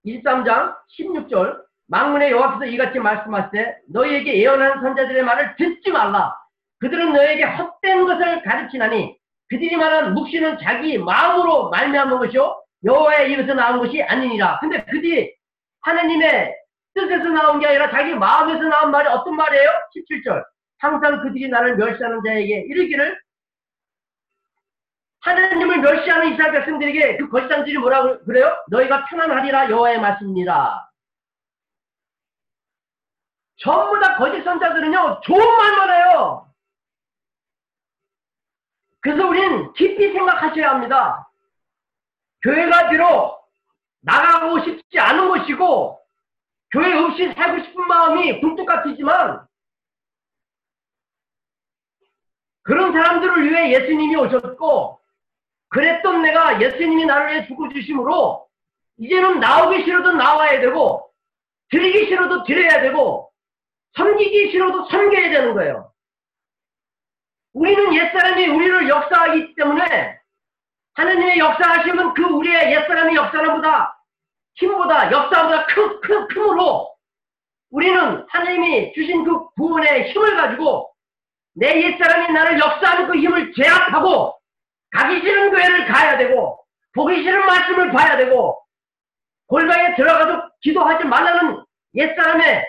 [0.07, 6.35] 23장 16절 망문의 여호와께서 이같이 말씀하시되 너희에게 예언하는 선자들의 말을 듣지 말라.
[6.79, 9.17] 그들은 너에게 헛된 것을 가르치나니
[9.49, 14.59] 그들이 말한 묵시는 자기 마음으로 말미암은 것이요 여호와의 입에서 나온 것이 아니니라.
[14.61, 15.36] 근데 그들이
[15.87, 16.53] 하나님의
[16.95, 19.71] 뜻에서 나온 게 아니라 자기 마음에서 나온 말이 어떤 말이에요?
[19.95, 20.45] 17절.
[20.79, 23.19] 항상 그들이 나를 멸시하는 자에게 이르기를
[25.21, 28.53] 하나님을 멸시하는 이스라엘 백성들에게 그 거짓장들이 뭐라고 그래요?
[28.69, 30.91] 너희가 편안하리라 여호와의 말씀입니다.
[33.59, 36.53] 전부 다 거짓 선자들은요 좋은 말만 해요.
[39.01, 41.29] 그래서 우리는 깊이 생각하셔야 합니다.
[42.43, 43.36] 교회가 비록
[44.07, 46.01] 나가고 싶지 않은 것이고
[46.73, 49.45] 교회 없이 살고 싶은 마음이 굴뚝 같이지만
[52.63, 55.01] 그런 사람들을 위해 예수님이 오셨고
[55.69, 58.49] 그랬던 내가 예수님이 나를 위해 죽어주심으로
[58.99, 61.11] 이제는 나오기 싫어도 나와야 되고
[61.71, 63.31] 드리기 싫어도 드려야 되고
[63.95, 65.93] 섬기기 싫어도 섬겨야 되는 거예요.
[67.55, 70.21] 우리는 옛사람이 우리를 역사하기 때문에
[70.97, 73.99] 하느님의 역사하심은 그 우리의 옛사람이 역사함보다
[74.55, 76.95] 힘보다 역사보다 큰, 큰, 크므로
[77.71, 80.91] 우리는 하나님이 주신 그 구원의 힘을 가지고
[81.55, 84.39] 내 옛사람이 나를 역사하는 그 힘을 제압하고
[84.91, 86.59] 가기 싫은 교회를 가야 되고
[86.95, 88.59] 보기 싫은 말씀을 봐야 되고
[89.49, 91.63] 골방에 들어가서 기도하지 말라는
[91.95, 92.65] 옛사람의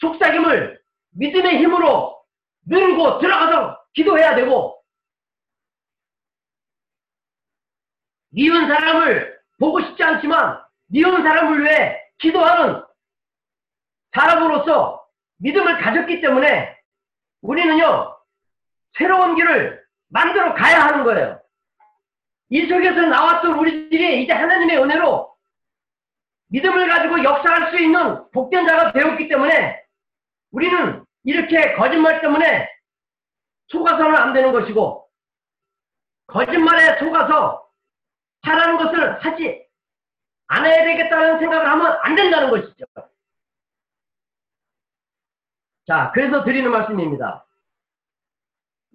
[0.00, 0.80] 속삭임을
[1.12, 2.20] 믿음의 힘으로
[2.66, 4.75] 누르고 들어가서 기도해야 되고
[8.36, 12.82] 미운 사람을 보고 싶지 않지만 미운 사람을 위해 기도하는
[14.12, 15.06] 사람으로서
[15.38, 16.76] 믿음을 가졌기 때문에
[17.40, 18.14] 우리는요
[18.98, 21.40] 새로운 길을 만들어 가야 하는 거예요.
[22.50, 25.34] 이 속에서 나왔던 우리들이 이제 하나님의 은혜로
[26.48, 29.82] 믿음을 가지고 역사할 수 있는 복된 자가 되었기 때문에
[30.52, 32.68] 우리는 이렇게 거짓말 때문에
[33.68, 35.08] 속아서는 안 되는 것이고
[36.26, 37.65] 거짓말에 속아서
[38.42, 39.66] 하라는 것을 하지
[40.48, 42.84] 않아야 되겠다는 생각을 하면 안 된다는 것이죠.
[45.86, 47.46] 자, 그래서 드리는 말씀입니다.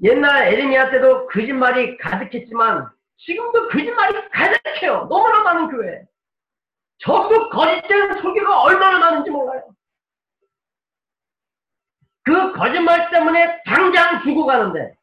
[0.04, 5.08] 옛날 에레미야 때도 거짓말이 가득했지만 지금도 거짓말이 가득해요.
[5.10, 6.06] 너무나 많은 교회.
[6.98, 9.70] 전부 거짓된 소개가 얼마나 많은지 몰라요.
[12.24, 14.96] 그 거짓말 때문에 당장 죽어가는데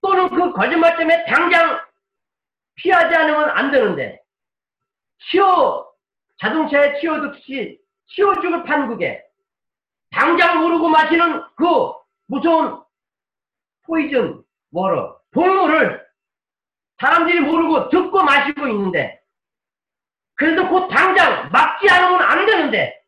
[0.00, 1.83] 또는 그 거짓말 때문에 당장
[2.76, 4.20] 피하지 않으면 안 되는데
[5.30, 5.86] 치어
[6.38, 9.22] 자동차에 치어 듯이 치어 죽을 판국에
[10.10, 11.64] 당장 모르고 마시는 그
[12.26, 12.82] 무서운
[13.86, 16.04] 포이즌 워러 동물을
[17.00, 19.20] 사람들이 모르고 듣고 마시고 있는데
[20.36, 23.00] 그래도 곧 당장 막지 않으면 안 되는데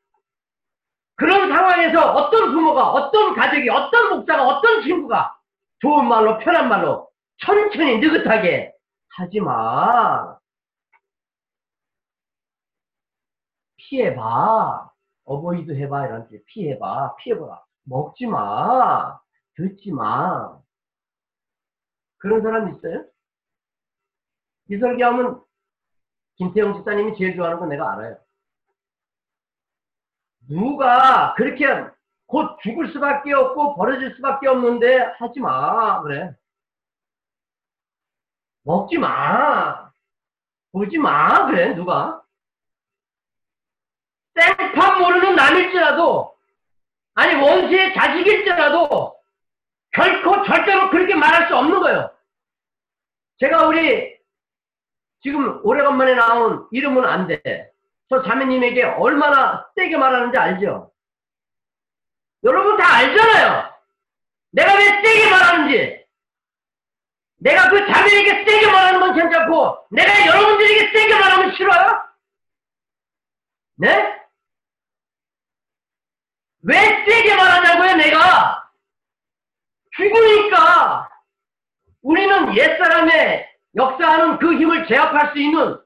[1.16, 5.36] 그런 상황에서 어떤 부모가 어떤 가족이 어떤 목사가 어떤 친구가
[5.80, 7.08] 좋은 말로 편한 말로
[7.38, 8.75] 천천히 느긋하게
[9.16, 10.38] 하지마.
[13.76, 14.90] 피해봐.
[15.24, 16.06] 어버이드 해봐.
[16.06, 17.16] 이런 데 피해봐.
[17.16, 19.18] 피해봐 먹지마.
[19.54, 20.60] 듣지마.
[22.18, 23.04] 그런 사람 있어요?
[24.70, 25.42] 이 설교하면
[26.36, 28.18] 김태형 집사님이 제일 좋아하는 건 내가 알아요.
[30.48, 31.64] 누가 그렇게
[32.26, 36.02] 곧 죽을 수밖에 없고 벌어질 수밖에 없는데 하지 마.
[36.02, 36.36] 그래.
[38.66, 39.90] 먹지 마.
[40.72, 42.20] 보지 마 그래 누가.
[44.34, 46.36] 생판 모르는 남일지라도
[47.14, 49.16] 아니 원수의 자식일지라도
[49.92, 52.10] 결코 절대로 그렇게 말할 수 없는 거예요.
[53.38, 54.14] 제가 우리
[55.22, 57.72] 지금 오래간만에 나온 이름은 안 돼.
[58.10, 60.92] 저 자매님에게 얼마나 세게 말하는지 알죠?
[62.42, 63.74] 여러분 다 알잖아요.
[64.50, 66.05] 내가 왜 세게 말하는지.
[67.46, 72.02] 내가 그 자매에게 세게 말하는 건 괜찮고, 내가 여러분들에게 세게 말하면 싫어요?
[73.76, 74.20] 네?
[76.62, 78.68] 왜 세게 말하냐고요, 내가?
[79.92, 81.08] 죽으니까
[82.02, 85.80] 우리는 옛사람의 역사하는 그 힘을 제압할 수 있는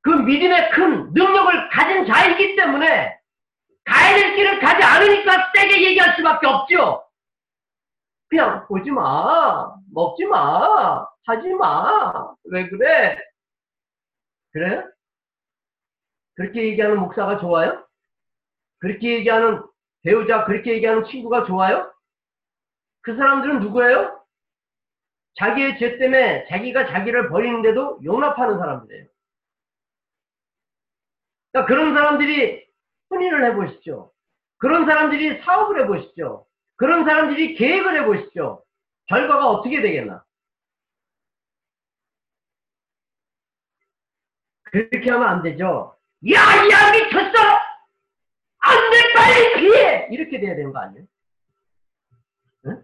[0.00, 3.18] 그 믿음의 큰 능력을 가진 자이기 때문에
[3.84, 7.04] 가야 될 길을 가지 않으니까 세게 얘기할 수밖에 없죠.
[8.28, 12.34] 그냥 보지 마, 먹지 마, 하지 마.
[12.44, 13.18] 왜 그래?
[14.52, 14.84] 그래?
[16.34, 17.86] 그렇게 얘기하는 목사가 좋아요?
[18.78, 19.62] 그렇게 얘기하는
[20.02, 21.92] 배우자, 그렇게 얘기하는 친구가 좋아요?
[23.02, 24.20] 그 사람들은 누구예요?
[25.36, 29.06] 자기의 죄 때문에 자기가 자기를 버리는데도 용납하는 사람들이에요.
[31.52, 32.66] 그러니까 그런 사람들이
[33.10, 34.12] 혼인을 해보시죠.
[34.58, 36.46] 그런 사람들이 사업을 해보시죠.
[36.76, 38.63] 그런 사람들이 계획을 해보시죠.
[39.06, 40.24] 결과가 어떻게 되겠나?
[44.64, 45.96] 그렇게 하면 안 되죠.
[46.32, 47.38] 야, 야, 미쳤어!
[48.58, 50.08] 안 돼, 빨리 피해!
[50.10, 51.04] 이렇게 돼야 되는 거 아니에요?
[52.66, 52.82] 응?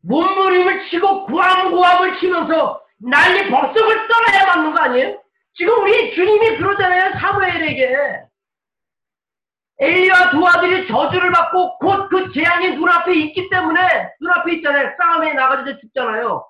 [0.00, 5.22] 몸부림을 치고 구함구함을 치면서 난리 법석을 떠나야 맞는 거 아니에요?
[5.54, 7.12] 지금 우리 주님이 그러잖아요.
[7.18, 8.29] 사무엘에게.
[9.80, 13.80] 엘리와 두 아들이 저주를 받고 곧 그 재앙이 눈앞에 있기 때문에
[14.20, 14.94] 눈앞에 있잖아요.
[14.98, 16.46] 싸움에 나가서 죽잖아요.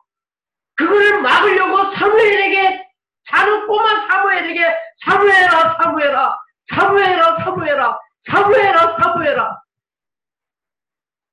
[0.75, 2.87] 그거를 막으려고 사무엘에게
[3.31, 4.65] 자는 꼬마 사무엘에게
[5.05, 6.41] 사무엘아 사무엘아
[6.75, 8.01] 사무엘아 사무엘아
[8.31, 9.63] 사무엘아 사무엘아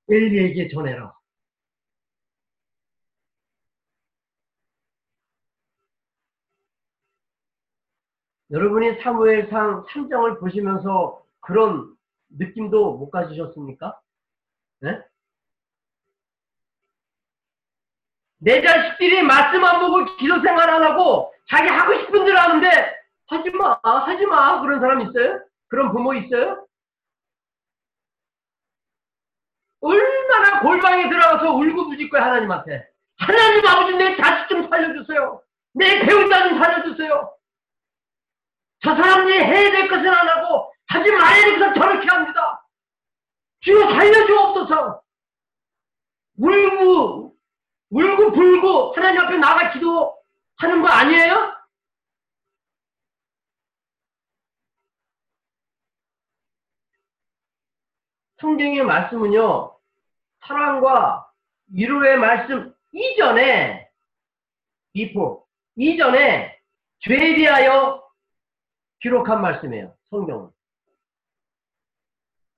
[0.09, 1.13] 엘리에게 전해라.
[8.51, 11.95] 여러분이 사무엘상 3장을 보시면서 그런
[12.37, 13.97] 느낌도 못 가지셨습니까?
[14.81, 15.01] 네?
[18.39, 22.69] 내 자식들이 말씀 안 보고 기도 생활 안 하고 자기 하고 싶은 대로 하는데
[23.27, 24.61] 하지 마, 하지 마.
[24.61, 25.39] 그런 사람 있어요?
[25.69, 26.67] 그런 부모 있어요?
[29.79, 32.89] 얼마나 골방에 들어가서 울고부짖고 하나님한테
[33.19, 35.41] 하나님 아버지 내 자식 좀 살려주세요.
[35.75, 37.37] 내 배우자 좀 살려주세요.
[38.83, 42.67] 저 사람들이 해야 될 것은 안 하고 하지 것은 저렇게 합니다.
[43.61, 45.01] 주여 살려주옵소서.
[46.37, 47.35] 울고
[47.89, 51.57] 울고 불고 하나님 앞에 나가 기도하는 거 아니에요?
[58.39, 59.75] 성경의 말씀은요,
[60.41, 61.31] 사랑과
[61.73, 63.89] 위로의 말씀 이전에,
[64.93, 65.41] before,
[65.75, 66.59] 이전에
[66.99, 68.03] 죄에 대하여
[68.99, 69.93] 기록한 말씀이에요.
[70.11, 70.56] 성경은.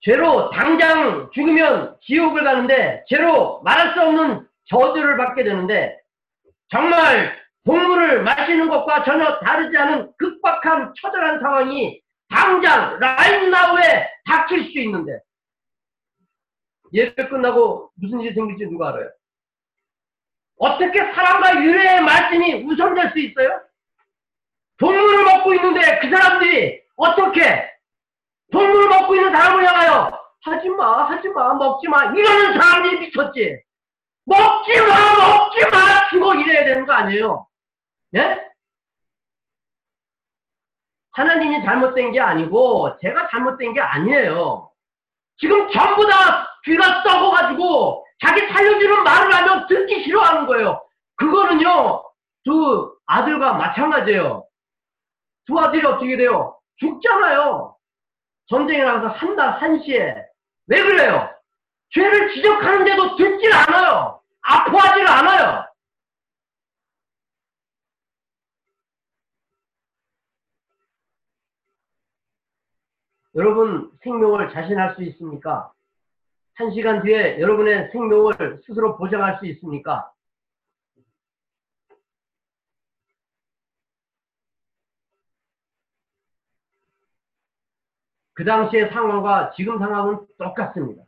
[0.02, 5.98] 죄로 당장 죽으면 지옥을 가는데 죄로 말할 수 없는 저주를 받게 되는데
[6.70, 7.36] 정말
[7.66, 15.20] 동물을 마시는 것과 전혀 다르지 않은 극박한 처절한 상황이 당장 라인나우에 닥칠 수 있는데
[16.94, 19.10] 예배 끝나고 무슨 일이 생길지 누가 알아요?
[20.58, 23.62] 어떻게 사랑과 유래의 말씀이 우선될 수 있어요?
[24.78, 27.70] 동물을 먹고 있는데 그 사람들이 어떻게
[28.52, 32.06] 동물 먹고 있는 사람을 향하여 하지마 하지마 먹지마.
[32.16, 33.62] 이러는 사람들이 미쳤지.
[34.26, 34.86] 먹지마
[35.18, 36.10] 먹지마.
[36.10, 37.48] 죽어 이래야 되는 거 아니에요.
[38.16, 38.50] 예?
[41.12, 44.72] 하나님이 잘못된 게 아니고 제가 잘못된 게 아니에요.
[45.38, 50.82] 지금 전부 다 귀가 썩어가지고 자기 살려주는 말을 하면 듣기 싫어하는 거예요.
[51.16, 52.04] 그거는요
[52.46, 54.46] 두 아들과 마찬가지예요.
[55.46, 56.58] 두 아들이 어떻게 돼요?
[56.78, 57.76] 죽잖아요
[58.50, 60.26] 전쟁에 나가서 한날 한시에
[60.68, 61.30] 왜 그래요?
[61.94, 64.22] 죄를 지적하는데도 듣질 않아요.
[64.42, 65.66] 아파하지를 않아요.
[73.36, 75.72] 여러분 생명을 자신할 수 있습니까?
[76.56, 80.12] 한 시간 뒤에 여러분의 생명을 스스로 보장할 수 있습니까?
[88.40, 91.04] 그 당시의 상황과 지금 상황은 똑같습니다.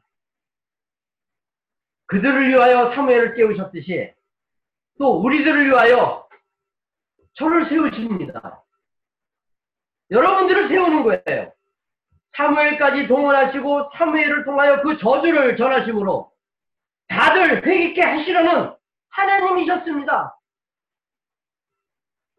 [2.07, 4.13] 그들을 위하여 사무엘을 깨우셨듯이
[4.99, 6.27] 또 우리들을 위하여
[7.35, 8.61] 저를 세우십니다.
[10.09, 11.53] 여러분들을 세우는 거예요.
[12.35, 16.29] 사무엘까지 동원하시고 사무엘을 통하여 그 저주를 전하심으로
[17.07, 18.75] 다들 회개케 하시려는
[19.07, 20.37] 하나님이셨습니다.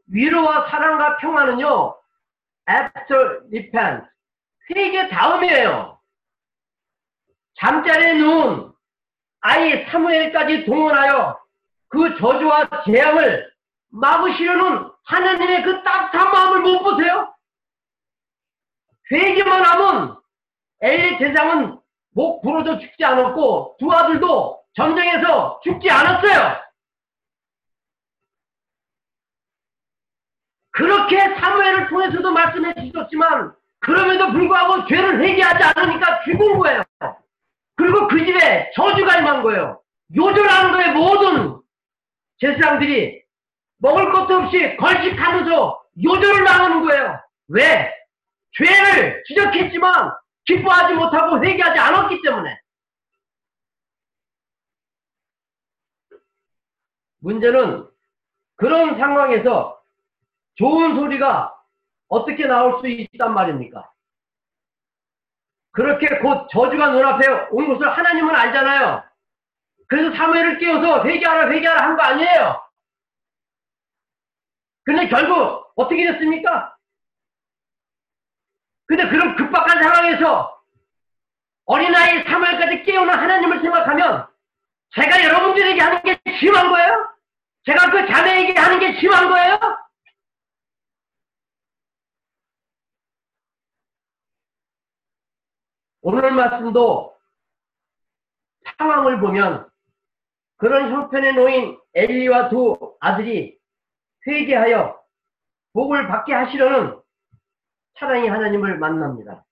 [0.08, 1.96] 위로와 사랑과 평화는요,
[2.68, 4.12] after repent,
[4.70, 6.00] 회개 다음이에요.
[7.54, 8.72] 잠자리에 누운
[9.40, 11.40] 아이 사무엘까지 동원하여
[11.88, 13.52] 그 저주와 재앙을
[13.90, 17.34] 막으시려는 하나님의 그 따뜻한 마음을 못 보세요?
[19.10, 20.20] 회개만 하면
[20.80, 21.78] 엘리 대장은
[22.14, 26.62] 목 부러져 죽지 않았고 두 아들도 전쟁에서 죽지 않았어요.
[30.70, 36.82] 그렇게 사무엘을 통해서도 말씀해 주셨지만 그럼에도 불구하고 죄를 회개하지 않으니까 죽은 거예요.
[37.74, 39.82] 그리고 그 집에 저주가 임한 거예요.
[40.14, 41.60] 요절하는 거에 모든
[42.38, 43.22] 제사장들이
[43.78, 47.20] 먹을 것도 없이 걸식하면서 요절을 당하는 거예요.
[47.48, 47.92] 왜?
[48.52, 50.12] 죄를 지적했지만
[50.44, 52.60] 기뻐하지 못하고 회개하지 않았기 때문에.
[57.18, 57.88] 문제는
[58.56, 59.80] 그런 상황에서
[60.54, 61.52] 좋은 소리가
[62.12, 63.90] 어떻게 나올 수 있단 말입니까?
[65.72, 69.02] 그렇게 곧 저주가 눈앞에 온 것을 하나님은 알잖아요.
[69.88, 72.62] 그래서 사무엘을 깨워서 회개하라 회개하라 한 거 아니에요.
[74.84, 76.76] 근데 결국 어떻게 됐습니까?
[78.86, 80.60] 근데 그런 급박한 상황에서
[81.64, 84.26] 어린아이 사무엘까지 깨우는 하나님을 생각하면
[84.94, 87.10] 제가 여러분들에게 하는 게 심한 거예요?
[87.64, 89.81] 제가 그 자매에게 하는 게 심한 거예요?
[96.02, 97.16] 오늘 말씀도
[98.78, 99.68] 상황을 보면
[100.56, 103.56] 그런 형편에 놓인 엘리와 두 아들이
[104.26, 105.00] 회개하여
[105.72, 107.00] 복을 받게 하시려는
[107.94, 109.44] 사랑의 하나님을 만납니다.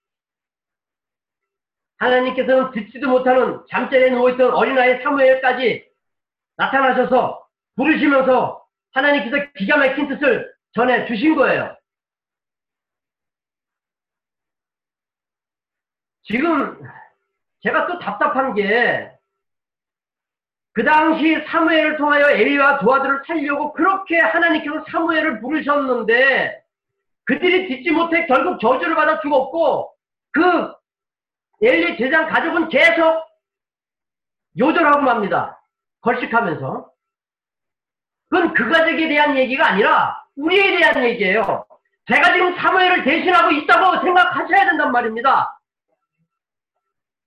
[1.99, 5.89] 하나님께서는 듣지도 못하는 잠자리에 누워있던 어린아이 사무엘까지
[6.57, 7.47] 나타나셔서
[7.77, 11.77] 부르시면서 하나님께서 기가 막힌 뜻을 전해 주신 거예요.
[16.31, 16.81] 지금
[17.63, 19.21] 제가 또 답답한 게
[20.73, 26.63] 그 당시 사무엘을 통하여 엘리와 두 아들을 살려고 그렇게 하나님께서 사무엘을 부르셨는데
[27.25, 29.93] 그들이 듣지 못해 결국 저주를 받아 죽었고
[30.31, 30.73] 그
[31.63, 33.25] 엘리 제장 가족은 계속
[34.59, 35.61] 요절하고 맙니다.
[36.01, 36.91] 걸식하면서.
[38.31, 41.67] 그건 그 가족에 대한 얘기가 아니라 우리에 대한 얘기예요.
[42.07, 45.60] 제가 지금 사무엘을 대신하고 있다고 생각하셔야 된단 말입니다.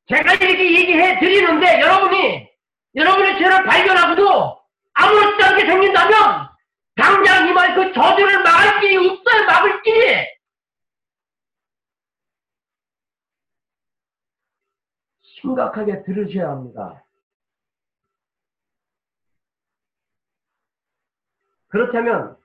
[0.08, 2.49] 제가 이렇게 얘기해 드리는데 여러분이
[2.95, 6.49] 여러분의 죄를 발견하고도 아무렇지 않게 생긴다면
[6.95, 9.45] 당장 이말 그 저주를 막을 길이 없어요.
[9.45, 10.34] 막을 길이.
[15.22, 17.04] 심각하게 들으셔야 합니다.
[21.68, 22.38] 그렇다면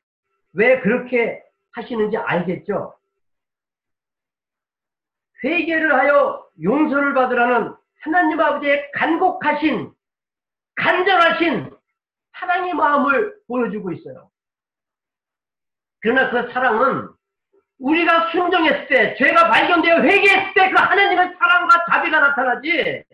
[0.53, 2.99] 왜 그렇게 하시는지 알겠죠?
[5.45, 9.93] 회개를 하여 용서를 받으라는 하나님 아버지의 간곡하신
[10.77, 11.71] 간절하신
[12.39, 14.31] 사랑의 마음을 보여주고 있어요.
[16.01, 17.09] 그러나 그 사랑은
[17.81, 23.05] 우리가 순종했을 때, 죄가 발견되어 회개했을 때 그 하나님의 사랑과 자비가 나타나지.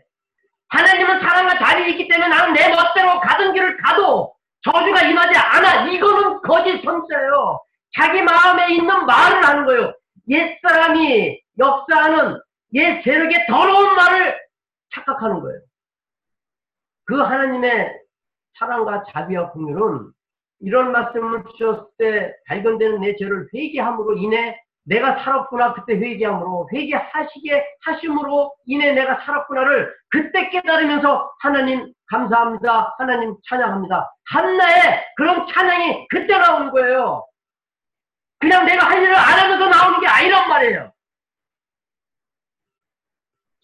[0.68, 5.86] 하나님은 사랑과 자비 있기 때문에 나는 내 멋대로 가던 길을 가도 저주가 임하지 않아.
[5.88, 7.61] 이거는 거짓 선자예요.
[7.97, 9.95] 자기 마음에 있는 말을 하는 거예요.
[10.28, 12.40] 옛사람이 역사하는
[12.74, 14.38] 얘 세력의 더러운 말을
[14.94, 15.60] 착각하는 거예요.
[17.04, 18.00] 그 하나님의
[18.58, 20.10] 사랑과 자비와 긍휼은
[20.60, 28.54] 이런 말씀을 주셨을 때 발견되는 내 죄를 회개함으로 인해 내가 살았구나 그때 회개함으로 회개하시게 하심으로
[28.66, 34.10] 인해 내가 살았구나를 그때 깨달으면서 하나님 감사합니다 하나님 찬양합니다.
[34.30, 37.26] 한나의 그런 찬양이 그때 나오는 거예요.
[38.38, 40.93] 그냥 내가 할 일을 안 하면서 나오는 게 아니란 말이에요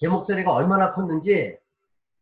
[0.00, 1.58] 제 목소리가 얼마나 컸는지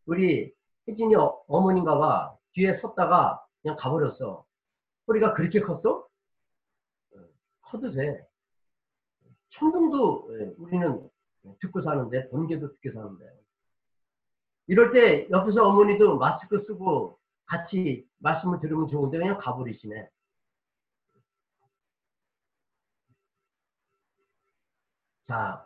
[0.05, 0.53] 우리
[0.87, 4.45] 혜진이 어, 어머님가봐 뒤에 섰다가 그냥 가버렸어
[5.05, 6.07] 소리가 그렇게 컸어?
[7.61, 8.27] 커도 돼
[9.51, 11.09] 천둥도 예, 우리는
[11.61, 13.25] 듣고 사는데 번개도 듣고 사는데
[14.67, 20.09] 이럴 때 옆에서 어머니도 마스크 쓰고 같이 말씀을 들으면 좋은데 그냥 가버리시네.
[25.27, 25.65] 자,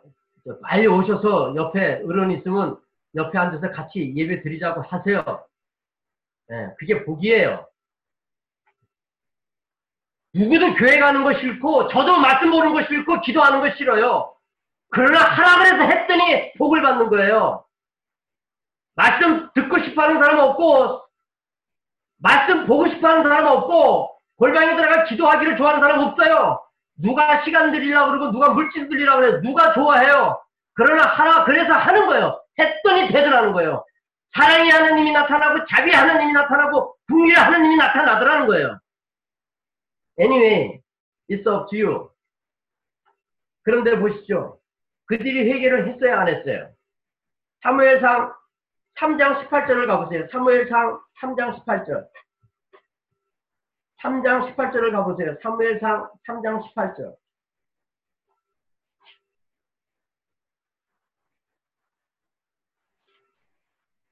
[0.62, 2.78] 빨리 오셔서 옆에 어른 있으면
[3.14, 5.46] 옆에 앉아서 같이 예배 드리자고 하세요.
[6.50, 7.66] 예, 그게 복이에요.
[10.34, 14.34] 누구도 교회 가는 거 싫고 저도 말씀 보는 거 싫고 기도하는 거 싫어요.
[14.90, 17.64] 그러나 하라 그래서 했더니 복을 받는 거예요.
[18.96, 21.02] 말씀 듣고 싶어하는 사람 없고
[22.18, 26.63] 말씀 보고 싶어하는 사람 없고 골방에 들어가 기도하기를 좋아하는 사람 없어요.
[26.96, 30.40] 누가 시간 들이려고 그러고 누가 물질 들이려고 그래 누가 좋아해요.
[30.74, 32.40] 그러나 하라 그래서 하는 거예요.
[32.58, 33.84] 했더니 되더라는 거예요.
[34.36, 38.78] 사랑이 하나님이 나타나고 자비 하나님이 나타나고 분리 하나님이 나타나더라는 거예요.
[40.18, 40.80] Anyway,
[41.30, 42.10] it's up to you.
[43.62, 44.60] 그런데 보시죠.
[45.06, 46.70] 그들이 회개를 했어야 안 했어요.
[47.62, 48.32] 사무엘상
[48.98, 50.26] 3장 18절을 가보세요.
[50.30, 52.06] 사무엘상 3장 18절.
[54.04, 55.34] 3장 18절을 가보세요.
[55.42, 57.16] 사무엘상 3장 18절.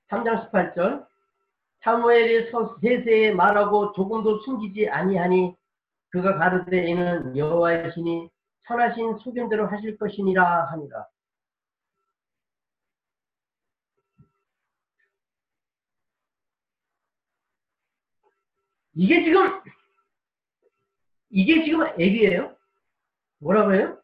[0.08, 1.06] (3장 18절)
[1.82, 5.54] 사무엘이 세세에 말하고 조금도 숨기지 아니하니
[6.10, 8.30] 그가 가르되 이는 여호와의 신이
[8.66, 11.06] 선하신 소견대로 하실 것이니라 하니라.
[18.94, 19.62] 이게 지금
[21.32, 22.54] 이게 지금 앱이에요?
[23.40, 23.98] 뭐라고 해요?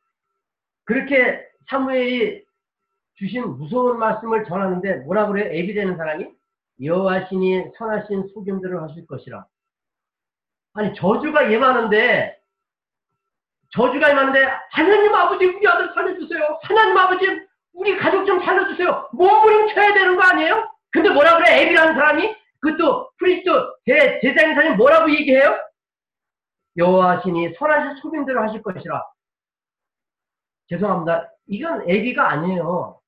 [0.84, 2.42] 그렇게 사무엘이
[3.16, 5.52] 주신 무서운 말씀을 전하는데 뭐라고 그래요?
[5.52, 6.26] 앱이 되는 사람이?
[6.82, 9.44] 여호와신이 선하신 소견대로 하실 것이라.
[10.74, 12.38] 아니 저주가 예하는데
[13.70, 16.58] 저주가 임하는데 하나님 아버지 우리 아들 살려주세요.
[16.62, 17.26] 하나님 아버지
[17.74, 19.10] 우리 가족 좀 살려주세요.
[19.12, 20.70] 몸부림쳐야 되는 거 아니에요?
[20.90, 21.62] 근데 뭐라 그래?
[21.62, 23.50] 애비라는 사람이 그것도 priest
[23.84, 25.67] 대 제사장사님 뭐라고 얘기해요?
[26.78, 29.04] 여호와시니 선하신 소견대로 하실 것이라.
[30.68, 31.30] 죄송합니다.
[31.46, 33.00] 이건 애비가 아니에요.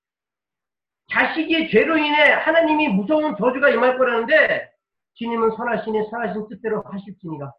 [1.12, 4.70] 자식이 죄로 인해 하나님이 무서운 저주가 임할 거라는데
[5.14, 7.52] 주님은 선하시니 선하신 뜻대로 하실지니라.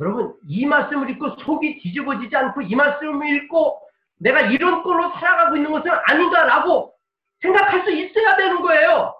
[0.00, 3.80] 여러분 이 말씀을 읽고 속이 뒤집어지지 않고 이 말씀을 읽고
[4.18, 6.94] 내가 이런 꼴로 살아가고 있는 것은 아니다라고
[7.42, 9.19] 생각할 수 있어야 되는 거예요.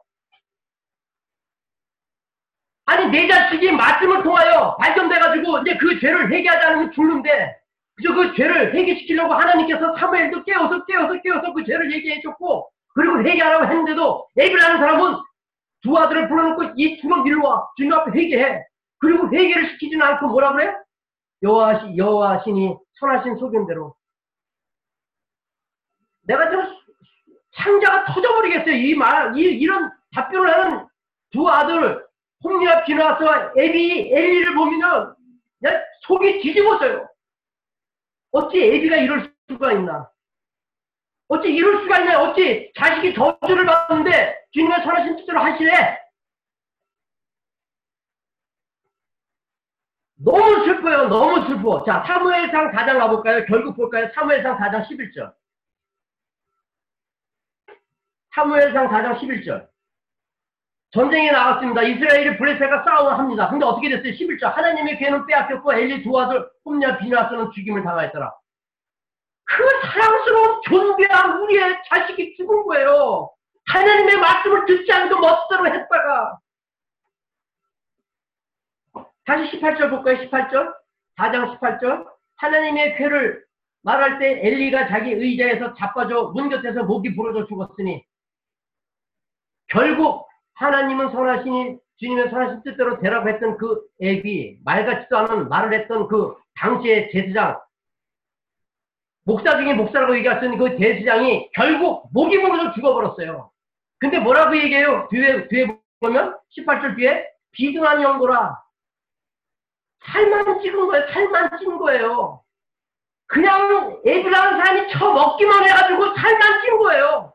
[2.91, 7.57] 아니 내 자식이 말씀을 통하여 발견돼가지고 이제 그 죄를 회개하지 않으면 죽는데
[7.95, 13.67] 그저 그 죄를 회개시키려고 하나님께서 사무엘도 깨워서 깨워서 깨워서 그 죄를 얘기해 줬고 그리고 회개하라고
[13.67, 15.19] 했는데도 애비라는 사람은
[15.83, 18.65] 두 아들을 불러놓고 이 두명 일로 와 주님 앞에 회개해
[18.99, 20.75] 그리고 회개를 시키지는 않고 뭐라 그래?
[21.45, 23.95] 여호와시 여호와신이 선하신 소견대로
[26.23, 26.77] 내가 좀
[27.53, 28.75] 상자가 터져버리겠어요.
[28.75, 30.87] 이 말, 이, 이런 답변을 하는
[31.31, 32.05] 두 아들,
[32.43, 35.15] 홍리와 비나스와 에비, 엘리를 보면은,
[35.67, 37.09] 야, 속이 뒤집어져요.
[38.33, 40.11] 어찌 에비가 이럴 수가 있나?
[41.29, 42.21] 어찌 이럴 수가 있냐?
[42.23, 45.99] 어찌 자식이 저주를 받는데 주님의 선하신 뜻대로 하시래?
[50.23, 51.09] 너무 슬퍼요.
[51.09, 51.83] 너무 슬퍼.
[51.85, 53.45] 자, 사무엘상 4장 가볼까요?
[53.47, 54.11] 결국 볼까요?
[54.15, 55.35] 사무엘상 4장 11절.
[58.35, 59.70] 사무엘상 4장 11절.
[60.93, 61.83] 전쟁이 나왔습니다.
[61.83, 63.49] 이스라엘이 블레셋과 싸움을 합니다.
[63.49, 64.13] 근데 어떻게 됐어요?
[64.13, 64.43] 11절.
[64.43, 68.33] 하나님의 괴는 빼앗겼고 엘리 두 아들 홈냐 비나스는 죽임을 당하였더라.
[69.45, 73.31] 그 사랑스러운 존귀한 우리의 자식이 죽은 거예요.
[73.67, 76.39] 하나님의 말씀을 듣지 않고 멋대로 했다가
[79.25, 80.17] 다시 18절 볼까요?
[80.17, 80.75] 18절?
[81.19, 82.07] 4장 18절.
[82.37, 83.45] 하나님의 괴를
[83.83, 88.05] 말할 때 엘리가 자기 의자에서 자빠져 문 곁에서 목이 부러져 죽었으니
[89.69, 90.30] 결국
[90.61, 96.37] 하나님은 선하시니 주님의 선하신 뜻대로 되라고 했던 그 애기 말 같지도 않은 말을 했던 그
[96.57, 97.59] 당시의 제사장
[99.25, 103.51] 목사 중에 목사라고 얘기했더니 그 대지장이 결국 목이 물어서 죽어버렸어요.
[103.99, 105.09] 근데 뭐라고 얘기해요?
[105.11, 108.59] 뒤에, 뒤에 보면 18절 뒤에 비등한 연고라.
[110.05, 111.07] 살만 찍은 거예요.
[111.13, 112.43] 살만 찐 거예요.
[113.27, 117.33] 그냥 애들하는 사람이 처먹기만 해가지고 살만 찐 거예요.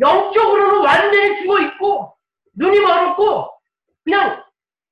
[0.00, 2.19] 영적으로는 완전히 죽어 있고
[2.54, 3.50] 눈이 멀었고
[4.04, 4.44] 그냥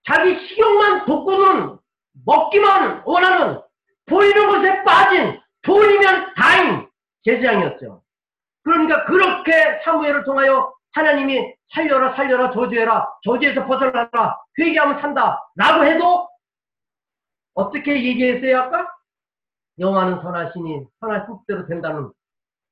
[0.04, 1.78] 자기 식욕만 돋구는
[2.24, 3.60] 먹기만 원하는
[4.06, 6.88] 보이는 것에 빠진 돈이면 다인
[7.24, 8.02] 제사장이었죠.
[8.62, 16.28] 그러니까 그렇게 사무엘을 통하여 하나님이 살려라 살려라 저주해라 저주에서 벗어나라 회개하면 산다 라고 해도
[17.54, 18.86] 어떻게 얘기했어요 아까?
[19.78, 22.10] 영화는 선하시니 선한 뜻대로 된다는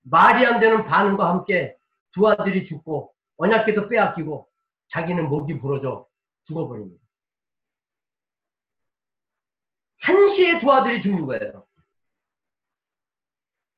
[0.02, 1.76] 말이 안 되는 반응과 함께
[2.12, 4.48] 두 아들이 죽고 언약계도 빼앗기고
[4.92, 6.06] 자기는 목이 부러져
[6.46, 7.02] 죽어버립니다.
[10.00, 11.66] 한시에 두 아들이 죽는 거예요.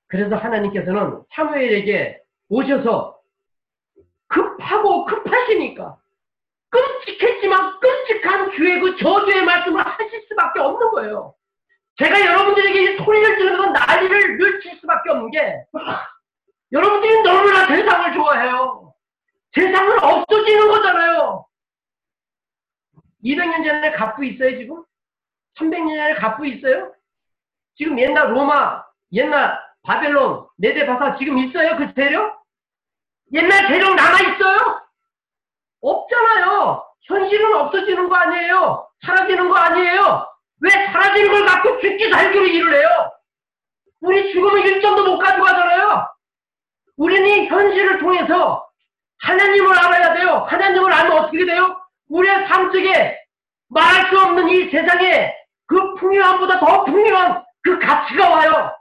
[0.07, 3.21] 그래서 하나님께서는 사무엘에게 오셔서
[4.27, 5.99] 급하고 급하시니까
[6.71, 11.35] 끔찍했지만 끔찍한 주의 그 저주의 말씀을 하실 수밖에 없는 거예요.
[11.97, 15.65] 제가 여러분들에게 소리를 지르는 난리를 늘칠 수밖에 없는 게
[16.73, 18.88] 여러분들이 너무나 세상을 좋아해요.
[19.55, 21.47] 세상은 없어지는 거잖아요.
[23.25, 24.85] 200년 전에 갖고 있어요, 지금?
[25.59, 26.93] 300년 전에 갖고 있어요?
[27.77, 32.43] 지금 옛날 로마, 옛날 바벨론, 네대바사 지금 있어요, 그 재력?
[33.33, 34.83] 옛날 재력 남아있어요?
[35.81, 36.85] 없잖아요.
[37.03, 38.89] 현실은 없어지는 거 아니에요.
[39.07, 40.29] 사라지는 거 아니에요.
[40.61, 43.13] 왜 사라지는 걸 갖고 죽기 살기로 일을 해요?
[44.01, 46.09] 우리 죽으면 일점도 못 가져가잖아요.
[46.97, 48.68] 우리는 현실을 통해서
[49.21, 50.47] 하나님을 알아야 돼요.
[50.49, 51.81] 하나님을 알면 어떻게 돼요?
[52.09, 53.19] 우리의 삶 속에
[53.69, 55.35] 말할 수 없는 이 세상에
[55.67, 58.73] 그 풍요함보다 더 풍요한 그 가치가 와요.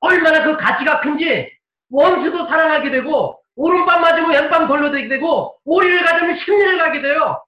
[0.00, 1.50] 얼마나 그 가치가 큰지
[1.90, 7.44] 원수도 사랑하게 되고 오른밤 맞으면 왼밤 돌려되게 되고 오리를 가지면 심리를 가게 돼요.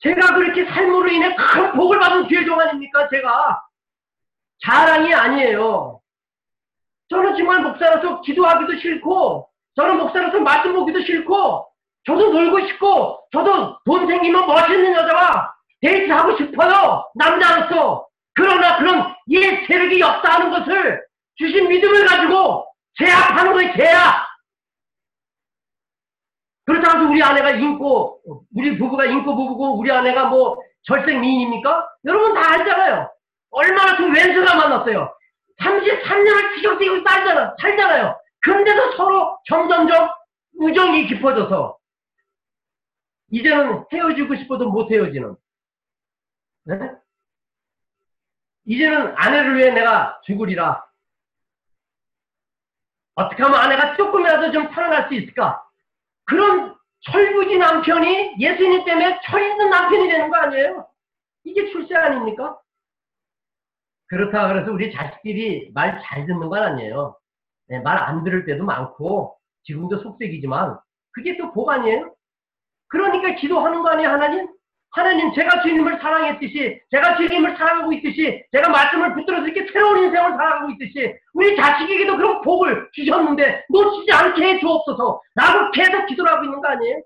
[0.00, 3.08] 제가 그렇게 삶으로 인해 큰 복을 받은 죄종 아닙니까?
[3.08, 3.62] 제가
[4.64, 6.00] 자랑이 아니에요.
[7.08, 11.68] 저는 정말 목사로서 기도하기도 싫고 저는 목사로서 말씀 보기도 싫고
[12.06, 17.04] 저도 놀고 싶고 저도 돈 생기면 멋있는 여자와 데이트하고 싶어요.
[17.14, 18.06] 남자로서.
[18.34, 21.04] 그러나 그런 옛 세력이 역사하는 것을
[21.36, 22.66] 주신 믿음을 가지고
[22.98, 23.72] 제압하는 거예요.
[23.76, 24.24] 제압.
[26.66, 28.20] 그렇다고 우리 아내가 인고
[28.56, 31.86] 우리 부부가 인고 부부고 우리 아내가 뭐 절생 미인입니까?
[32.06, 33.10] 여러분 다 알잖아요.
[33.50, 35.14] 얼마나 그 왼수가 만났어요.
[35.60, 38.18] 33년을 지적되고 살잖아, 살잖아요.
[38.44, 40.10] 근데도 서로 점점점
[40.58, 41.78] 우정이 깊어져서
[43.30, 45.34] 이제는 헤어지고 싶어도 못 헤어지는
[46.64, 46.76] 네?
[48.66, 50.84] 이제는 아내를 위해 내가 죽으리라.
[53.14, 55.62] 어떻게 하면 아내가 조금이라도 좀 살아날 수 있을까?
[56.24, 60.88] 그런 철부지 남편이 예수님 때문에 철있는 남편이 되는 거 아니에요?
[61.44, 62.58] 이게 출세 아닙니까?
[64.06, 67.16] 그렇다 그래서 우리 자식들이 말 잘 듣는 건 아니에요
[67.68, 70.78] 네, 말안 들을 때도 많고 지금도 속색이지만
[71.12, 72.14] 그게 또 복 아니에요?
[72.88, 74.48] 그러니까 기도하는 거 아니에요 하나님?
[74.90, 80.70] 하나님 제가 주님을 사랑했듯이 제가 주님을 사랑하고 있듯이 제가 말씀을 붙들어서 이렇게 새로운 인생을 살아가고
[80.72, 86.60] 있듯이 우리 자식에게도 그런 복을 주셨는데 놓치지 않게 해 주옵소서 라고 계속 기도를 하고 있는
[86.60, 87.00] 거 아니에요?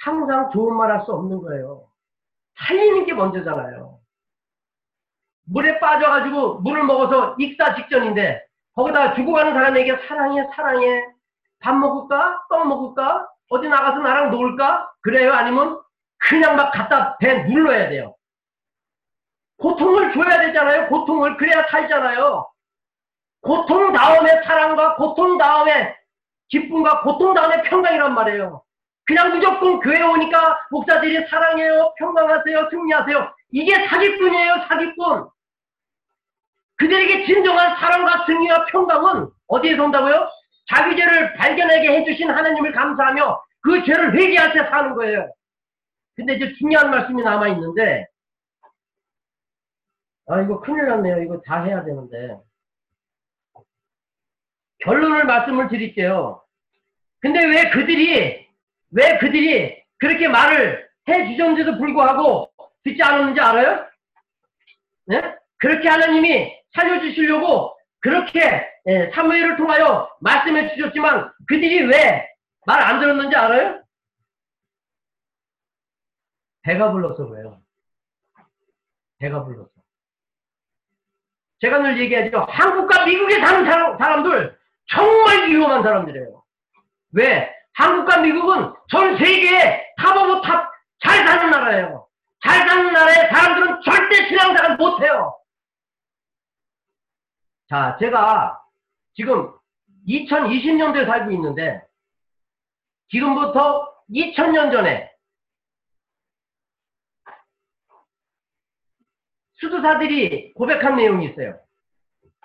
[0.00, 1.86] 항상 좋은 말 할 수 없는 거예요.
[2.58, 3.98] 살리는 게 먼저잖아요.
[5.44, 8.42] 물에 빠져가지고 물을 먹어서 익사 직전인데
[8.78, 11.04] 거기다 죽어가는 사람에게 사랑해 사랑해
[11.60, 12.44] 밥 먹을까?
[12.48, 13.28] 떡 먹을까?
[13.50, 14.88] 어디 나가서 나랑 놀까?
[15.02, 15.32] 그래요?
[15.32, 15.80] 아니면
[16.18, 18.14] 그냥 막 갖다 배 눌러야 돼요.
[19.58, 20.88] 고통을 줘야 되잖아요.
[20.88, 22.48] 고통을 그래야 살잖아요.
[23.40, 25.96] 고통 다음에 사랑과 고통 다음에
[26.48, 28.62] 기쁨과 고통 다음에 평강이란 말이에요.
[29.06, 33.34] 그냥 무조건 교회 오니까 목사들이 사랑해요, 평강하세요, 승리하세요.
[33.50, 35.28] 이게 사기꾼이에요, 사기꾼.
[36.78, 40.28] 그들에게 진정한 사랑과 승리와 평강은 어디에서 온다고요?
[40.68, 45.30] 자기 죄를 발견하게 해주신 하나님을 감사하며 그 죄를 회개할 때 사는 거예요.
[46.14, 48.06] 근데 이제 중요한 말씀이 남아있는데,
[50.26, 51.22] 아, 이거 큰일 났네요.
[51.22, 52.38] 이거 다 해야 되는데.
[54.80, 56.42] 결론을 말씀을 드릴게요.
[57.20, 58.48] 근데 왜 그들이,
[58.90, 62.50] 왜 그들이 그렇게 말을 해 주셨는데도 불구하고
[62.84, 63.86] 듣지 않았는지 알아요?
[65.06, 65.34] 네?
[65.56, 68.40] 그렇게 하나님이 살려주시려고 그렇게
[68.86, 72.28] 예, 사무엘을 통하여 말씀해 주셨지만 그들이 왜
[72.66, 73.82] 말 안 들었는지 알아요?
[76.62, 77.60] 배가 불러서 그래요.
[79.18, 79.70] 배가 불러서.
[81.60, 82.40] 제가 늘 얘기하죠.
[82.48, 84.56] 한국과 미국에 사는 사람, 들
[84.90, 86.42] 정말 위험한 사람들이에요.
[87.14, 87.50] 왜?
[87.72, 90.70] 한국과 미국은 전 세계에 top of top
[91.02, 92.06] 잘 사는 나라예요.
[92.44, 95.37] 잘 사는 나라의 사람들은 절대 신앙생활 못해요.
[97.68, 98.62] 자, 제가
[99.14, 99.52] 지금
[100.06, 101.82] 2020년도에 살고 있는데
[103.10, 105.12] 지금부터 2000년 전에
[109.56, 111.58] 수도사들이 고백한 내용이 있어요.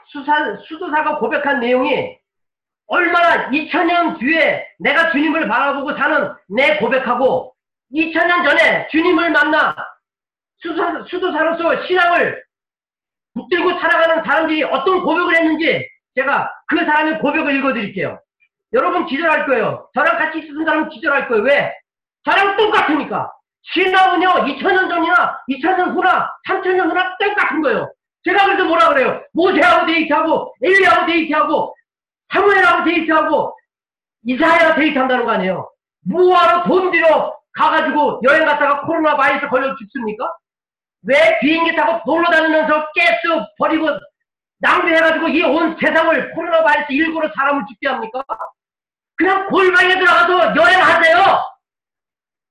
[0.07, 2.17] 수사, 수도사가 고백한 내용이
[2.87, 7.55] 얼마나 2000년 뒤에 내가 주님을 바라보고 사는 내 고백하고
[7.93, 9.75] 2000년 전에 주님을 만나
[10.57, 12.42] 수도사, 수도사로서 신앙을
[13.33, 18.19] 붙들고 살아가는 사람들이 어떤 고백을 했는지 제가 그 사람의 고백을 읽어드릴게요.
[18.73, 19.87] 여러분 기절할 거예요.
[19.93, 21.43] 저랑 같이 있었던 사람은 기절할 거예요.
[21.43, 21.73] 왜?
[22.25, 23.31] 저랑 똑같으니까.
[23.73, 27.91] 신앙은요, 2000년 전이나 2000년 후나 3000년 후나 똑같은 거예요.
[28.25, 29.21] 제가 그래서 뭐라 그래요?
[29.33, 31.75] 모세하고 데이트하고, 엘리하고 데이트하고,
[32.33, 33.57] 사무엘하고 데이트하고,
[34.25, 35.69] 이사야하고 데이트한다는 거 아니에요.
[36.09, 40.31] 뭐하러 돈 들여 가가지고 여행 갔다가 코로나 바이러스 걸려 죽습니까?
[41.05, 43.89] 왜 비행기 타고 놀러 다니면서 가스 버리고
[44.59, 48.23] 낭비해가지고 이 온 세상을 코로나 바이러스 19로 사람을 죽게 합니까?
[49.15, 51.43] 그냥 골방에 들어가서 여행하세요.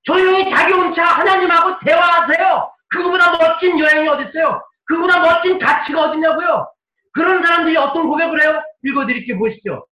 [0.05, 2.73] 조용히 자기 혼자 하나님하고 대화하세요.
[2.89, 4.63] 그거보다 멋진 여행이 어딨어요?
[4.85, 6.69] 그거보다 멋진 가치가 어딨냐고요?
[7.15, 8.63] 그런 사람들이 어떤 고백을 해요?
[8.85, 9.87] 읽어드릴게 보시죠.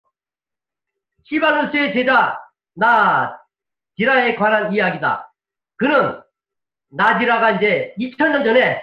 [1.24, 2.38] 시바누스의 제자
[2.74, 3.38] 나
[3.96, 5.32] 디라에 관한 이야기다.
[5.76, 6.20] 그는
[6.91, 8.82] 나디라가 이제 2000년 전에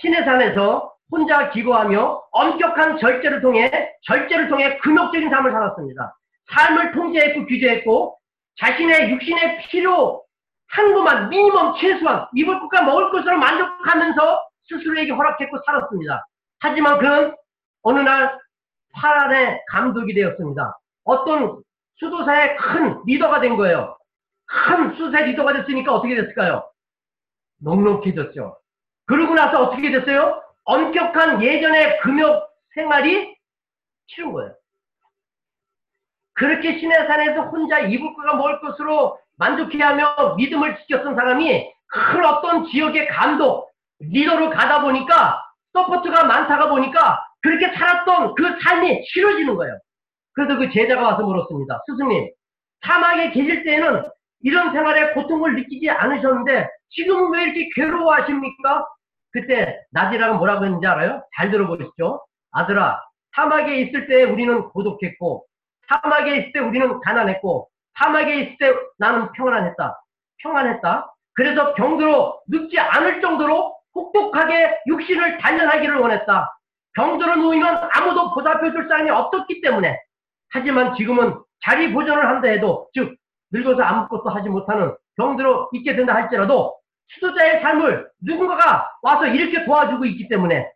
[0.00, 3.70] 신의 산에서 혼자 기도하며 엄격한 절제를 통해
[4.06, 6.16] 절제를 통해 금욕적인 삶을 살았습니다.
[6.52, 8.18] 삶을 통제했고 규제했고
[8.60, 10.24] 자신의 육신의 필요
[10.70, 16.26] 한 것만 미니멈 최소한 입을 것과 먹을 것으로 만족하면서 스스로에게 허락했고 살았습니다.
[16.60, 17.34] 하지만 그는
[17.82, 18.38] 어느 날
[18.94, 20.78] 파란의 감독이 되었습니다.
[21.04, 21.62] 어떤
[21.96, 23.96] 수도사의 큰 리더가 된 거예요.
[24.46, 26.68] 큰 수도사의 리더가 됐으니까 어떻게 됐을까요?
[27.60, 28.58] 넉넉해졌죠.
[29.06, 30.42] 그러고 나서 어떻게 됐어요?
[30.64, 33.34] 엄격한 예전의 금욕 생활이
[34.06, 34.54] 싫은 거예요.
[36.34, 43.08] 그렇게 신의 산에서 혼자 입을 것과 먹을 것으로 만족해하며 믿음을 지켰던 사람이 큰 어떤 지역의
[43.08, 45.42] 감독, 리더로 가다 보니까
[45.72, 49.78] support가 많다가 보니까 그렇게 살았던 그 삶이 싫어지는 거예요.
[50.32, 51.82] 그래서 그 제자가 와서 물었습니다.
[51.86, 52.28] 스승님,
[52.82, 54.08] 사막에 계실 때에는
[54.42, 58.86] 이런 생활에 고통을 느끼지 않으셨는데 지금은 왜 이렇게 괴로워하십니까?
[59.32, 61.22] 그때 나지라가 뭐라고 했는지 알아요?
[61.36, 62.24] 잘 들어보시죠.
[62.52, 63.00] 아들아,
[63.34, 65.44] 사막에 있을 때 우리는 고독했고
[65.88, 67.68] 사막에 있을 때 우리는 가난했고
[67.98, 70.00] 사막에 있을 때 나는 평안했다.
[70.42, 71.12] 평안했다.
[71.34, 76.58] 그래서 병들어 늙지 않을 정도로 혹독하게 육신을 단련하기를 원했다.
[76.94, 79.98] 병들어 누우면 아무도 보살펴줄 사람이 없었기 때문에
[80.50, 83.17] 하지만 지금은 자리 보존을 한다 해도 즉
[83.52, 86.76] 늙어서 아무것도 하지 못하는 병들어 있게 된다 할지라도
[87.08, 90.70] 수도자의 삶을 누군가가 와서 이렇게 도와주고 있기 때문에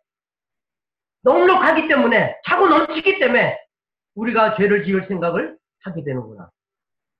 [1.23, 3.57] 넉넉하기 때문에 차고 넘치기 때문에
[4.15, 6.49] 우리가 죄를 지을 생각을 하게 되는구나.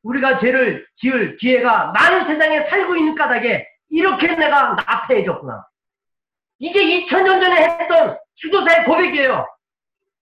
[0.04, 5.66] 우리가 죄를 지을 기회가 많은 세상에 살고 있는 까닭에 이렇게 내가 나태해졌구나.
[6.60, 9.48] 이게 2000년 전에 했던 수도사의 고백이에요.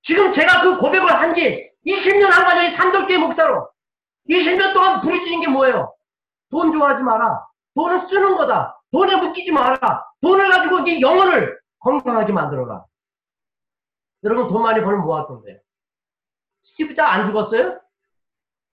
[0.03, 3.67] 지금 제가 그 고백을 한 지 20년 한 과정이 삼돌계 목사로
[4.30, 5.93] 20년 동안 부르짖은 게 뭐예요?
[6.49, 7.45] 돈 좋아하지 마라.
[7.76, 8.80] 돈은 쓰는 거다.
[8.91, 10.05] 돈에 묶이지 마라.
[10.22, 12.86] 돈을 가지고 네 영혼을 건강하게 만들어라.
[14.24, 15.59] 여러분 돈 많이 벌면 뭐 할 건데?
[16.63, 17.80] 시집자 안 죽었어요?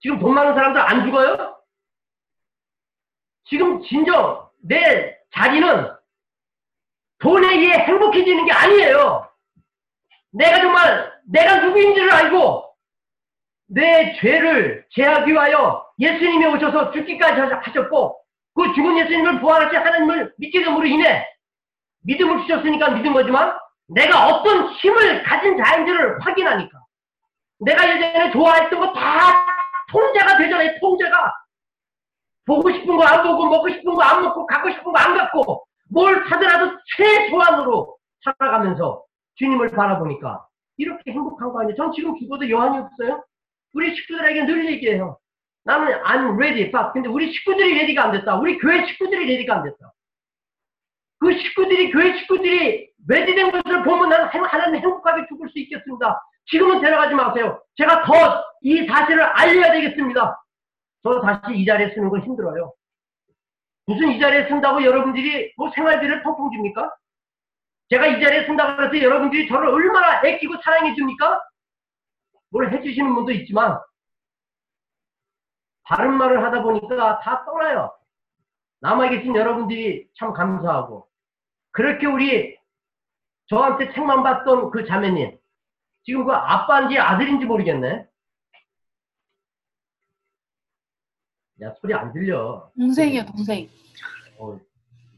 [0.01, 1.57] 지금 돈 많은 사람들 안 죽어요?
[3.45, 5.91] 지금 진정 내 자리는
[7.21, 9.29] 돈에 의해 행복해지는 게 아니에요.
[10.31, 12.68] 내가 정말 내가 누구인지를 알고
[13.69, 18.19] 내 죄를 제하기 위하여 예수님이 오셔서 죽기까지 하셨고
[18.55, 21.27] 그 죽은 예수님을 부활하신 하나님을 믿게 됨으로 인해
[22.05, 23.57] 믿음을 주셨으니까 믿은 거지만
[23.89, 26.79] 내가 어떤 힘을 가진 자인지를 확인하니까.
[27.61, 29.47] 내가 예전에 좋아했던 거 다
[29.91, 31.35] 통제가 되잖아요 통제가.
[32.47, 35.65] 보고 싶은 거 안 보고 먹고 싶은 거 안 먹고 갖고 싶은 거 안 갖고
[35.91, 39.03] 뭘 사더라도 최소한으로 살아가면서
[39.37, 40.47] 주님을 바라보니까
[40.77, 41.77] 이렇게 행복한 거 아니에요?
[41.77, 43.23] 전 지금 죽어도 여한이 없어요
[43.75, 45.19] 우리 식구들에게 늘 얘기해요
[45.65, 48.37] 나는 I'm ready, but 근데 우리 식구들이 ready가 안 됐다.
[48.37, 49.93] 우리 교회 식구들이 ready가 안 됐다.
[51.21, 56.23] 그 식구들이 교회 식구들이 레디된 것을 보면 나는 하나님 행복하게 죽을 수 있겠습니다.
[56.51, 57.61] 지금은 데려가지 마세요.
[57.77, 60.43] 제가 더 이 사실을 알려야 되겠습니다.
[61.03, 62.73] 저 다시 이 자리에 쓰는 건 힘들어요.
[63.87, 66.93] 무슨 이 자리에 쓴다고 여러분들이 뭐 생활비를 펑펑 줍니까?
[67.91, 71.41] 제가 이 자리에 쓴다고 해서 여러분들이 저를 얼마나 애끼고 사랑해 줍니까?
[72.51, 73.79] 뭘 해주시는 분도 있지만
[75.85, 77.95] 바른 말을 하다 보니까 다 떠나요.
[78.81, 81.09] 남아 계신 여러분들이 참 감사하고
[81.73, 82.57] 그렇게 우리
[83.47, 85.39] 저한테 책만 봤던 그 자매님
[86.05, 88.07] 지금 그 아빠인지 아들인지 모르겠네.
[91.63, 92.71] 야 소리 안 들려.
[92.79, 93.69] 동생이요, 동생.
[94.39, 94.59] 어,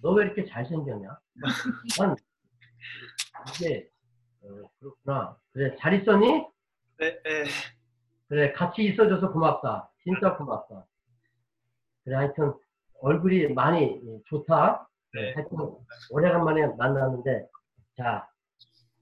[0.00, 1.18] 너 왜 이렇게 잘생겼냐?
[1.98, 2.16] 난
[3.54, 3.88] 이게
[4.42, 4.46] 어,
[4.78, 5.36] 그렇구나.
[5.52, 6.46] 그래 잘 있었니?
[7.00, 7.44] 네, 네.
[8.28, 9.90] 그래 같이 있어줘서 고맙다.
[10.04, 10.84] 진짜 고맙다.
[12.04, 12.52] 그래 하여튼
[13.00, 14.86] 얼굴이 많이 좋다.
[15.14, 15.32] 네.
[15.32, 15.56] 하여튼
[16.10, 17.46] 오래간만에 만났는데
[17.96, 18.28] 자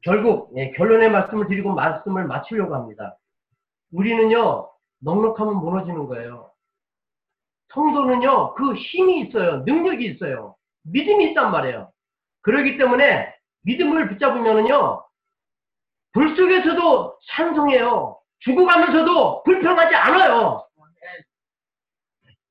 [0.03, 3.19] 결국 예, 결론의 말씀을 드리고 말씀을 마치려고 합니다.
[3.93, 4.71] 우리는요
[5.01, 6.53] 넉넉하면 무너지는 거예요.
[7.75, 9.65] 성도는요 그 힘이 있어요.
[9.67, 10.55] 능력이 있어요.
[10.85, 11.93] 믿음이 있단 말이에요.
[12.43, 15.08] 그렇기 때문에 믿음을 붙잡으면은요
[16.13, 18.19] 불 속에서도 찬송해요.
[18.41, 20.65] 죽어가면서도 불평하지 않아요.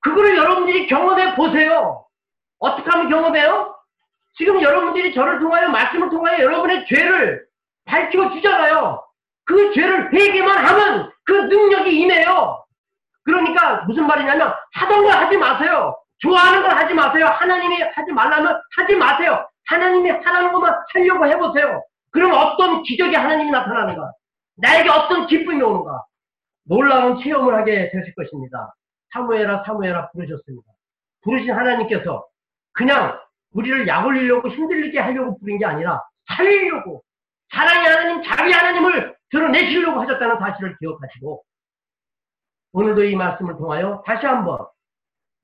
[0.01, 2.05] 그거를 여러분들이 경험해 보세요.
[2.59, 3.75] 어떻게 하면 경험해요?
[4.37, 7.45] 지금 여러분들이 저를 통하여 말씀을 통하여 여러분의 죄를
[7.85, 9.03] 밝혀 주잖아요.
[9.45, 12.63] 그 죄를 회개만 하면 그 능력이 임해요.
[13.23, 15.97] 그러니까 무슨 말이냐면 하던 걸 하지 마세요.
[16.19, 17.27] 좋아하는 걸 하지 마세요.
[17.27, 19.47] 하나님이 하지 말라면 하지 마세요.
[19.67, 21.83] 하나님이 하라는 것만 하려고 해보세요.
[22.17, 24.11] 그럼 어떤 기적이 하나님이 나타나는가?
[24.55, 26.03] 나에게 어떤 기쁨이 오는가?
[26.63, 28.73] 놀라운 체험을 하게 되실 것입니다.
[29.13, 30.65] 사무엘아 사무엘아 부르셨습니다.
[31.21, 32.25] 부르신 하나님께서
[32.73, 33.19] 그냥
[33.51, 37.03] 우리를 약 올리려고 힘들게 하려고 부른 게 아니라 살리려고
[37.53, 41.43] 사랑의 하나님 자기 하나님을 드러내시려고 하셨다는 사실을 기억하시고
[42.73, 44.65] 오늘도 이 말씀을 통하여 다시 한번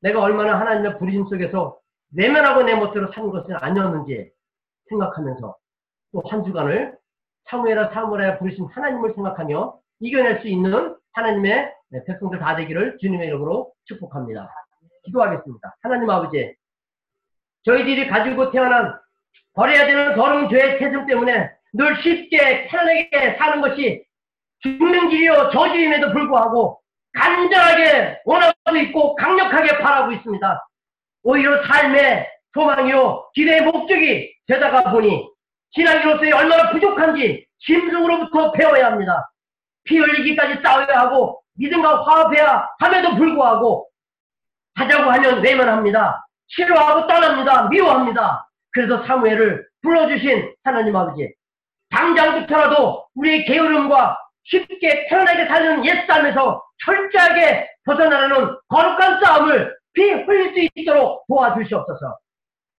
[0.01, 1.77] 내가 얼마나 하나님의 부르심 속에서
[2.09, 4.31] 내면하고 내 멋대로 산 것은 아니었는지
[4.89, 5.55] 생각하면서
[6.13, 6.95] 또 한 주간을
[7.49, 11.73] 사무엘아 사무엘아 부르신 하나님을 생각하며 이겨낼 수 있는 하나님의
[12.07, 14.49] 백성들 다 되기를 주님의 이름으로 축복합니다.
[15.05, 15.75] 기도하겠습니다.
[15.81, 16.55] 하나님 아버지
[17.65, 18.97] 저희들이 가지고 태어난
[19.53, 24.05] 버려야 되는 더러운 죄의 태생 때문에 늘 쉽게 편하게 사는 것이
[24.59, 26.79] 죽는 길이요 저주임에도 불구하고
[27.13, 30.67] 간절하게 원하고 있고 강력하게 바라고 있습니다.
[31.23, 35.32] 오히려 삶의 소망이요 기대의 목적이 되다가 보니
[35.73, 39.31] 신앙인으로서의 얼마나 부족한지 심승으로부터 배워야 합니다.
[39.85, 43.87] 피 흘리기까지 싸워야 하고 믿음과 화합해야 함에도 불구하고
[44.75, 46.25] 하자고 하면 외면합니다.
[46.47, 47.67] 싫어하고 떠납니다.
[47.69, 48.49] 미워합니다.
[48.71, 51.31] 그래서 사무엘을 불러주신 하나님 아버지
[51.91, 61.25] 당장부터라도 우리의 게으름과 쉽게 편하게 사는 옛삶에서 철저하게 벗어나려는 거룩한 싸움을 피 흘릴 수 있도록
[61.27, 62.17] 도와주시옵소서.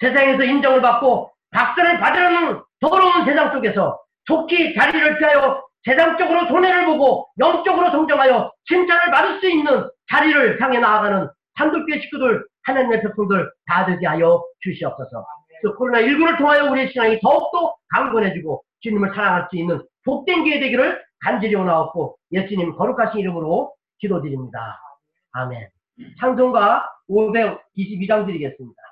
[0.00, 7.90] 세상에서 인정을 받고 박수를 받으려는 더러운 세상 속에서 좋게 자리를 피하여 세상적으로 손해를 보고 영적으로
[7.90, 14.42] 성장하여 칭찬을 받을 수 있는 자리를 향해 나아가는 한국교회 식구들 하나님의 백성들 다 되게 하여
[14.60, 15.26] 주시옵소서.
[15.62, 21.54] 또 코로나19를 통하여 우리의 신앙이 더욱더 강건해지고 주님을 사랑할 수 있는 복된 기회 되기를 간절히
[21.54, 24.78] 원하옵고 예수님 거룩하신 이름으로 기도드립니다.
[25.32, 25.68] 아멘.
[26.20, 28.82] 창송가 522장 드리겠습니다.